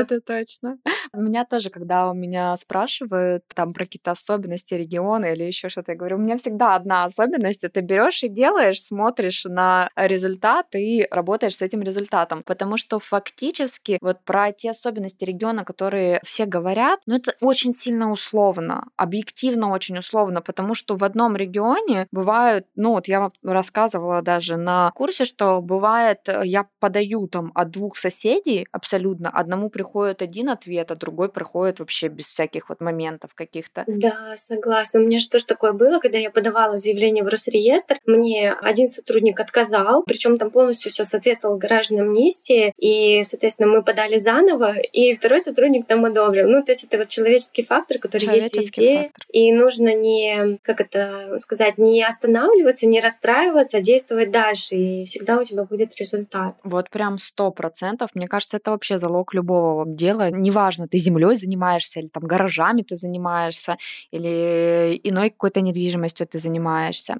Это 0.00 0.20
точно. 0.20 0.78
У 1.12 1.20
меня 1.20 1.44
тоже, 1.44 1.70
когда 1.70 2.10
у 2.10 2.14
меня 2.14 2.56
спрашивают 2.56 3.44
там 3.54 3.72
про 3.72 3.84
какие-то 3.84 4.12
особенности 4.12 4.74
региона 4.74 5.26
или 5.26 5.44
еще 5.44 5.68
что-то, 5.68 5.92
я 5.92 5.98
говорю, 5.98 6.16
у 6.16 6.20
меня 6.20 6.36
всегда 6.38 6.74
одна 6.76 7.04
особенность, 7.04 7.64
это 7.64 7.80
берешь 7.82 8.22
и 8.22 8.28
делаешь, 8.28 8.82
смотришь 8.82 9.44
на 9.44 9.90
результат 9.96 10.66
и 10.74 11.06
работаешь 11.10 11.56
с 11.56 11.62
этим 11.62 11.82
результатом. 11.82 12.42
Потому 12.44 12.76
что 12.76 12.98
фактически 12.98 13.98
вот 14.00 14.24
про 14.24 14.52
те 14.52 14.70
особенности 14.70 15.24
региона, 15.24 15.64
которые 15.64 16.20
все 16.24 16.46
говорят, 16.46 17.00
ну 17.06 17.16
это 17.16 17.34
очень 17.40 17.72
сильно 17.72 18.10
условно, 18.10 18.86
объективно 18.96 19.70
очень 19.72 19.98
условно, 19.98 20.40
потому 20.42 20.74
что 20.74 20.96
в 20.96 21.04
одном 21.04 21.36
регионе 21.36 22.06
бывают, 22.12 22.66
ну 22.76 22.92
вот 22.92 23.08
я 23.08 23.20
вам 23.20 23.30
рассказывала 23.42 24.22
даже 24.22 24.56
на 24.56 24.90
курсе, 24.92 25.24
что 25.24 25.60
бывает, 25.60 26.20
э, 26.28 26.42
я 26.44 26.66
подаю 26.78 27.26
там 27.28 27.52
от 27.54 27.70
двух 27.70 27.96
соседей 27.96 28.66
абсолютно, 28.72 29.30
одному 29.30 29.68
приходит 29.70 29.89
приходит 29.90 30.22
один 30.22 30.50
ответ, 30.50 30.90
а 30.92 30.94
другой 30.94 31.28
приходит 31.28 31.80
вообще 31.80 32.06
без 32.06 32.26
всяких 32.26 32.68
вот 32.68 32.80
моментов 32.80 33.34
каких-то. 33.34 33.84
Да, 33.88 34.34
согласна. 34.36 35.00
У 35.00 35.02
меня 35.02 35.18
же 35.18 35.28
тоже 35.28 35.46
такое 35.46 35.72
было, 35.72 35.98
когда 35.98 36.16
я 36.16 36.30
подавала 36.30 36.76
заявление 36.76 37.24
в 37.24 37.26
Росреестр, 37.26 37.96
мне 38.06 38.52
один 38.52 38.88
сотрудник 38.88 39.40
отказал, 39.40 40.04
причем 40.06 40.38
там 40.38 40.50
полностью 40.50 40.92
все 40.92 41.04
соответствовало 41.04 41.58
гаражной 41.58 42.02
амнистии, 42.02 42.72
и, 42.78 43.22
соответственно, 43.24 43.68
мы 43.68 43.82
подали 43.82 44.16
заново, 44.16 44.78
и 44.78 45.12
второй 45.12 45.40
сотрудник 45.40 45.86
там 45.86 46.04
одобрил. 46.04 46.48
Ну, 46.48 46.62
то 46.62 46.70
есть 46.70 46.84
это 46.84 46.98
вот 46.98 47.08
человеческий 47.08 47.64
фактор, 47.64 47.98
который 47.98 48.32
есть 48.34 48.56
везде, 48.56 49.04
фактор. 49.04 49.24
и 49.32 49.52
нужно 49.52 49.92
не, 49.92 50.58
как 50.62 50.80
это 50.80 51.36
сказать, 51.38 51.78
не 51.78 52.04
останавливаться, 52.04 52.86
не 52.86 53.00
расстраиваться, 53.00 53.78
а 53.78 53.80
действовать 53.80 54.30
дальше, 54.30 54.76
и 54.76 55.04
всегда 55.04 55.38
у 55.38 55.42
тебя 55.42 55.64
будет 55.64 55.96
результат. 55.96 56.54
Вот 56.62 56.90
прям 56.90 57.18
сто 57.18 57.50
процентов. 57.50 58.10
Мне 58.14 58.28
кажется, 58.28 58.58
это 58.58 58.70
вообще 58.70 58.98
залог 58.98 59.34
любого 59.34 59.79
дела. 59.86 60.30
Неважно, 60.30 60.88
ты 60.88 60.98
землей 60.98 61.36
занимаешься, 61.36 62.00
или 62.00 62.08
там 62.08 62.24
гаражами 62.24 62.82
ты 62.82 62.96
занимаешься, 62.96 63.76
или 64.10 65.00
иной 65.04 65.30
какой-то 65.30 65.60
недвижимостью 65.60 66.26
ты 66.26 66.38
занимаешься. 66.38 67.16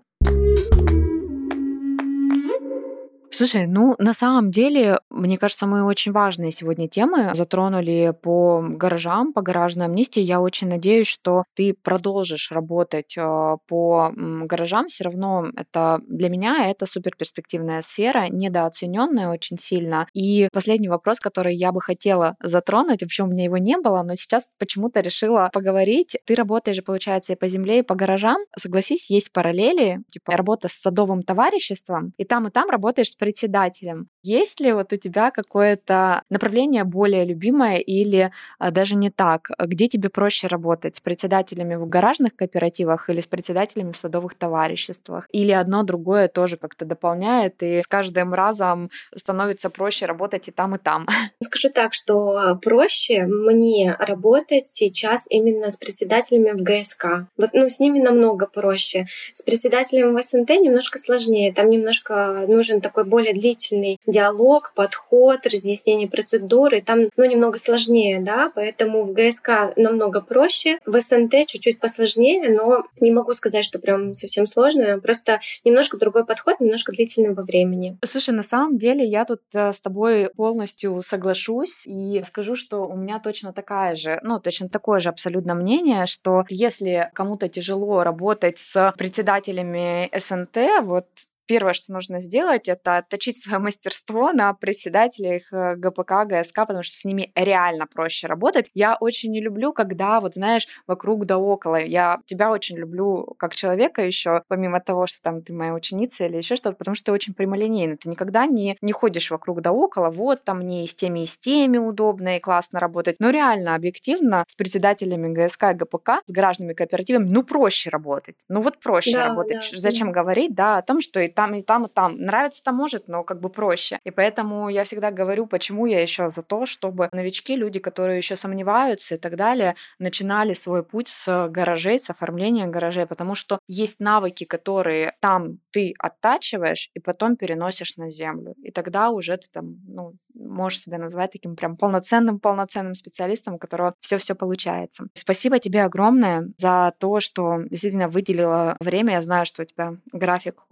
Слушай, 3.32 3.66
ну 3.66 3.94
на 3.98 4.12
самом 4.12 4.50
деле, 4.50 4.98
мне 5.08 5.38
кажется, 5.38 5.66
мы 5.66 5.84
очень 5.84 6.10
важные 6.10 6.50
сегодня 6.50 6.88
темы 6.88 7.30
затронули 7.34 8.12
по 8.22 8.60
гаражам, 8.60 9.32
по 9.32 9.40
гаражной 9.40 9.86
амнистии. 9.86 10.20
Я 10.20 10.40
очень 10.40 10.68
надеюсь, 10.68 11.06
что 11.06 11.44
ты 11.54 11.74
продолжишь 11.74 12.50
работать 12.50 13.16
э, 13.16 13.56
по 13.68 14.12
гаражам. 14.16 14.88
Все 14.88 15.04
равно 15.04 15.46
это 15.56 16.00
для 16.08 16.28
меня 16.28 16.68
это 16.70 16.86
супер 16.86 17.12
перспективная 17.16 17.82
сфера, 17.82 18.26
недооцененная 18.28 19.28
очень 19.30 19.58
сильно. 19.58 20.08
И 20.12 20.48
последний 20.52 20.88
вопрос, 20.88 21.20
который 21.20 21.54
я 21.54 21.70
бы 21.70 21.80
хотела 21.80 22.34
затронуть, 22.42 23.02
вообще 23.02 23.22
у 23.22 23.26
меня 23.26 23.44
его 23.44 23.58
не 23.58 23.78
было, 23.78 24.02
но 24.02 24.16
сейчас 24.16 24.48
почему-то 24.58 25.00
решила 25.00 25.50
поговорить. 25.52 26.16
Ты 26.26 26.34
работаешь, 26.34 26.82
получается, 26.82 27.34
и 27.34 27.36
по 27.36 27.46
земле, 27.46 27.78
и 27.78 27.82
по 27.82 27.94
гаражам. 27.94 28.38
Согласись, 28.58 29.08
есть 29.08 29.32
параллели, 29.32 30.00
типа 30.10 30.36
работа 30.36 30.68
с 30.68 30.72
садовым 30.72 31.22
товариществом, 31.22 32.12
и 32.16 32.24
там, 32.24 32.48
и 32.48 32.50
там 32.50 32.68
работаешь 32.68 33.08
председателем. 33.20 34.08
Есть 34.22 34.60
ли 34.60 34.72
вот 34.72 34.92
у 34.92 34.96
тебя 34.96 35.30
какое-то 35.30 36.22
направление 36.28 36.84
более 36.84 37.24
любимое 37.24 37.78
или 37.78 38.32
а, 38.58 38.70
даже 38.70 38.94
не 38.94 39.10
так? 39.10 39.48
Где 39.58 39.88
тебе 39.88 40.10
проще 40.10 40.46
работать? 40.46 40.96
С 40.96 41.00
председателями 41.00 41.76
в 41.76 41.88
гаражных 41.88 42.36
кооперативах 42.36 43.08
или 43.08 43.20
с 43.20 43.26
председателями 43.26 43.92
в 43.92 43.96
садовых 43.96 44.34
товариществах? 44.34 45.26
Или 45.32 45.52
одно 45.52 45.84
другое 45.84 46.28
тоже 46.28 46.58
как-то 46.58 46.84
дополняет, 46.84 47.62
и 47.62 47.80
с 47.80 47.86
каждым 47.86 48.34
разом 48.34 48.90
становится 49.16 49.70
проще 49.70 50.04
работать 50.04 50.48
и 50.48 50.50
там, 50.50 50.74
и 50.74 50.78
там? 50.78 51.06
Скажу 51.42 51.70
так, 51.70 51.94
что 51.94 52.58
проще 52.62 53.24
мне 53.24 53.96
работать 53.98 54.66
сейчас 54.66 55.24
именно 55.30 55.70
с 55.70 55.76
председателями 55.76 56.50
в 56.50 56.62
ГСК. 56.62 57.28
Вот, 57.38 57.50
ну, 57.54 57.70
с 57.70 57.80
ними 57.80 58.00
намного 58.00 58.46
проще. 58.46 59.06
С 59.32 59.42
председателем 59.42 60.14
в 60.14 60.20
СНТ 60.20 60.50
немножко 60.50 60.98
сложнее. 60.98 61.54
Там 61.54 61.70
немножко 61.70 62.44
нужен 62.46 62.82
такой 62.82 63.04
более 63.04 63.32
длительный 63.32 63.98
диалог, 64.10 64.72
подход, 64.74 65.46
разъяснение 65.46 66.08
процедуры. 66.08 66.80
Там 66.80 67.08
ну, 67.16 67.24
немного 67.24 67.58
сложнее, 67.58 68.20
да, 68.20 68.50
поэтому 68.54 69.04
в 69.04 69.12
ГСК 69.12 69.76
намного 69.76 70.20
проще. 70.20 70.78
В 70.86 70.98
СНТ 71.00 71.46
чуть-чуть 71.46 71.80
посложнее, 71.80 72.48
но 72.50 72.84
не 73.00 73.10
могу 73.10 73.32
сказать, 73.34 73.64
что 73.64 73.78
прям 73.78 74.14
совсем 74.14 74.46
сложно. 74.46 74.98
Просто 75.00 75.40
немножко 75.64 75.96
другой 75.96 76.24
подход, 76.24 76.60
немножко 76.60 76.92
длительный 76.92 77.34
во 77.34 77.42
времени. 77.42 77.98
Слушай, 78.04 78.34
на 78.34 78.42
самом 78.42 78.78
деле 78.78 79.04
я 79.04 79.24
тут 79.24 79.42
э, 79.54 79.72
с 79.72 79.80
тобой 79.80 80.30
полностью 80.36 81.00
соглашусь 81.02 81.86
и 81.86 82.22
скажу, 82.26 82.56
что 82.56 82.86
у 82.86 82.96
меня 82.96 83.20
точно 83.20 83.52
такая 83.52 83.94
же, 83.94 84.20
ну, 84.22 84.40
точно 84.40 84.68
такое 84.68 85.00
же 85.00 85.08
абсолютно 85.08 85.54
мнение, 85.54 86.06
что 86.06 86.44
если 86.48 87.10
кому-то 87.14 87.48
тяжело 87.48 88.02
работать 88.02 88.58
с 88.58 88.94
председателями 88.96 90.10
СНТ, 90.16 90.82
вот 90.82 91.06
первое, 91.50 91.72
что 91.72 91.92
нужно 91.92 92.20
сделать, 92.20 92.68
это 92.68 92.98
отточить 92.98 93.42
свое 93.42 93.58
мастерство 93.58 94.30
на 94.30 94.54
председателях 94.54 95.52
э, 95.52 95.74
ГПК, 95.74 96.24
ГСК, 96.24 96.58
потому 96.58 96.84
что 96.84 96.96
с 96.96 97.04
ними 97.04 97.32
реально 97.34 97.88
проще 97.88 98.28
работать. 98.28 98.70
Я 98.72 98.96
очень 99.00 99.32
не 99.32 99.40
люблю, 99.40 99.72
когда, 99.72 100.20
вот 100.20 100.34
знаешь, 100.34 100.68
вокруг 100.86 101.26
да 101.26 101.38
около. 101.38 101.74
Я 101.74 102.20
тебя 102.26 102.52
очень 102.52 102.76
люблю 102.76 103.34
как 103.36 103.56
человека 103.56 104.06
еще, 104.06 104.44
помимо 104.46 104.78
того, 104.78 105.08
что 105.08 105.20
там 105.22 105.42
ты 105.42 105.52
моя 105.52 105.74
ученица 105.74 106.26
или 106.26 106.36
еще 106.36 106.54
что-то, 106.54 106.76
потому 106.76 106.94
что 106.94 107.06
ты 107.06 107.12
очень 107.12 107.34
прямолинейный. 107.34 107.96
Ты 107.96 108.08
никогда 108.08 108.46
не, 108.46 108.78
не 108.80 108.92
ходишь 108.92 109.32
вокруг 109.32 109.60
да 109.60 109.72
около, 109.72 110.08
вот 110.10 110.44
там 110.44 110.58
мне 110.58 110.84
и 110.84 110.86
с 110.86 110.94
теми, 110.94 111.24
и 111.24 111.26
с 111.26 111.36
теми 111.36 111.78
удобно 111.78 112.36
и 112.36 112.40
классно 112.40 112.78
работать. 112.78 113.16
Но 113.18 113.30
реально, 113.30 113.74
объективно, 113.74 114.44
с 114.46 114.54
председателями 114.54 115.34
ГСК 115.34 115.64
и 115.72 115.74
ГПК, 115.74 116.22
с 116.26 116.30
гражданами 116.30 116.74
кооперативами, 116.74 117.24
ну 117.24 117.42
проще 117.42 117.90
работать. 117.90 118.36
Ну 118.48 118.60
вот 118.60 118.78
проще 118.78 119.14
да, 119.14 119.26
работать. 119.26 119.68
Да, 119.72 119.78
Зачем 119.78 120.12
да. 120.12 120.20
говорить, 120.20 120.54
да, 120.54 120.78
о 120.78 120.82
том, 120.82 121.00
что 121.00 121.18
и 121.18 121.26
там, 121.40 121.54
и 121.54 121.62
там, 121.62 121.86
и 121.86 121.88
там. 121.88 122.16
Нравится-то 122.18 122.70
может, 122.70 123.08
но 123.08 123.24
как 123.24 123.40
бы 123.40 123.48
проще. 123.48 123.98
И 124.04 124.10
поэтому 124.10 124.68
я 124.68 124.84
всегда 124.84 125.10
говорю, 125.10 125.46
почему 125.46 125.86
я 125.86 126.02
еще 126.02 126.28
за 126.28 126.42
то, 126.42 126.66
чтобы 126.66 127.08
новички, 127.12 127.56
люди, 127.56 127.78
которые 127.78 128.18
еще 128.18 128.36
сомневаются 128.36 129.14
и 129.14 129.18
так 129.18 129.36
далее, 129.36 129.74
начинали 129.98 130.52
свой 130.52 130.82
путь 130.82 131.08
с 131.08 131.48
гаражей, 131.48 131.98
с 131.98 132.10
оформления 132.10 132.66
гаражей, 132.66 133.06
потому 133.06 133.34
что 133.34 133.58
есть 133.68 134.00
навыки, 134.00 134.44
которые 134.44 135.14
там 135.20 135.60
ты 135.70 135.94
оттачиваешь 135.98 136.90
и 136.92 137.00
потом 137.00 137.36
переносишь 137.36 137.96
на 137.96 138.10
землю. 138.10 138.54
И 138.62 138.70
тогда 138.70 139.08
уже 139.08 139.38
ты 139.38 139.46
там, 139.50 139.76
ну, 139.88 140.16
можешь 140.34 140.80
себя 140.80 140.98
назвать 140.98 141.32
таким 141.32 141.56
прям 141.56 141.76
полноценным, 141.76 142.38
полноценным 142.38 142.94
специалистом, 142.94 143.54
у 143.54 143.58
которого 143.58 143.94
все-все 144.00 144.34
получается. 144.34 145.06
Спасибо 145.14 145.58
тебе 145.58 145.84
огромное 145.84 146.48
за 146.58 146.92
то, 146.98 147.20
что 147.20 147.62
действительно 147.70 148.08
выделила 148.08 148.76
время. 148.80 149.14
Я 149.14 149.22
знаю, 149.22 149.46
что 149.46 149.62
у 149.62 149.64
тебя 149.64 149.96
график 150.12 150.62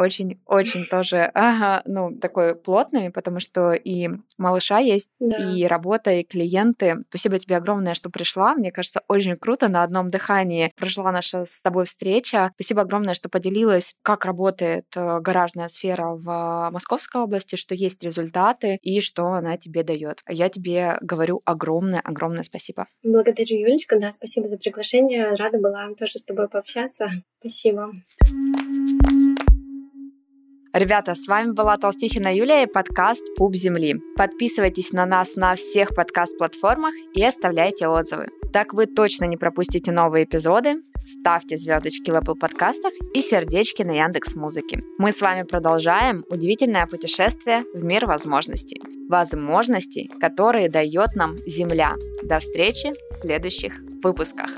очень-очень-очень 0.00 0.86
тоже, 0.86 1.30
ага, 1.34 1.82
ну, 1.84 2.16
такой 2.18 2.54
плотный, 2.54 3.10
потому 3.10 3.40
что 3.40 3.72
и 3.72 4.08
малыша 4.38 4.78
есть, 4.78 5.10
да. 5.20 5.36
и 5.36 5.64
работа, 5.64 6.10
и 6.12 6.24
клиенты. 6.24 7.04
Спасибо 7.08 7.38
тебе 7.38 7.56
огромное, 7.56 7.94
что 7.94 8.10
пришла. 8.10 8.54
Мне 8.54 8.72
кажется, 8.72 9.02
очень 9.08 9.36
круто 9.36 9.68
на 9.68 9.82
одном 9.82 10.08
дыхании 10.08 10.72
прошла 10.76 11.12
наша 11.12 11.44
с 11.44 11.60
тобой 11.60 11.84
встреча. 11.84 12.50
Спасибо 12.54 12.82
огромное, 12.82 13.14
что 13.14 13.28
поделилась, 13.28 13.94
как 14.02 14.24
работает 14.24 14.86
э, 14.96 15.20
гаражная 15.20 15.68
сфера 15.68 16.14
в 16.14 16.70
Московской 16.72 17.22
области, 17.22 17.56
что 17.56 17.74
есть 17.74 18.02
результаты 18.02 18.78
и 18.82 19.00
что 19.00 19.26
она 19.26 19.56
тебе 19.56 19.82
дает. 19.82 20.22
Я 20.28 20.48
тебе 20.48 20.98
говорю 21.00 21.40
огромное-огромное 21.44 22.42
спасибо. 22.42 22.86
Благодарю, 23.02 23.56
Юлечка. 23.56 23.98
Да, 23.98 24.10
спасибо 24.10 24.48
за 24.48 24.56
приглашение. 24.56 25.34
Рада 25.34 25.58
была 25.58 25.88
тоже 25.98 26.18
с 26.18 26.24
тобой 26.24 26.48
пообщаться. 26.48 27.08
Спасибо. 27.38 27.90
Ребята, 30.72 31.16
с 31.16 31.26
вами 31.26 31.50
была 31.50 31.76
Толстихина 31.76 32.32
Юлия 32.32 32.62
и 32.62 32.72
подкаст 32.72 33.24
«Пуп 33.36 33.56
земли». 33.56 33.96
Подписывайтесь 34.16 34.92
на 34.92 35.04
нас 35.04 35.34
на 35.34 35.56
всех 35.56 35.88
подкаст-платформах 35.96 36.94
и 37.12 37.24
оставляйте 37.24 37.88
отзывы. 37.88 38.28
Так 38.52 38.72
вы 38.72 38.86
точно 38.86 39.24
не 39.24 39.36
пропустите 39.36 39.90
новые 39.90 40.26
эпизоды. 40.26 40.82
Ставьте 41.04 41.56
звездочки 41.56 42.12
в 42.12 42.14
Apple 42.14 42.36
подкастах 42.36 42.92
и 43.14 43.20
сердечки 43.20 43.82
на 43.82 43.98
Яндекс 44.00 44.36
Музыке. 44.36 44.80
Мы 44.98 45.10
с 45.10 45.20
вами 45.20 45.42
продолжаем 45.42 46.24
удивительное 46.30 46.86
путешествие 46.86 47.62
в 47.74 47.82
мир 47.82 48.06
возможностей. 48.06 48.80
Возможностей, 49.08 50.08
которые 50.20 50.68
дает 50.68 51.16
нам 51.16 51.36
Земля. 51.48 51.96
До 52.22 52.38
встречи 52.38 52.92
в 53.10 53.14
следующих 53.14 53.74
выпусках. 54.04 54.50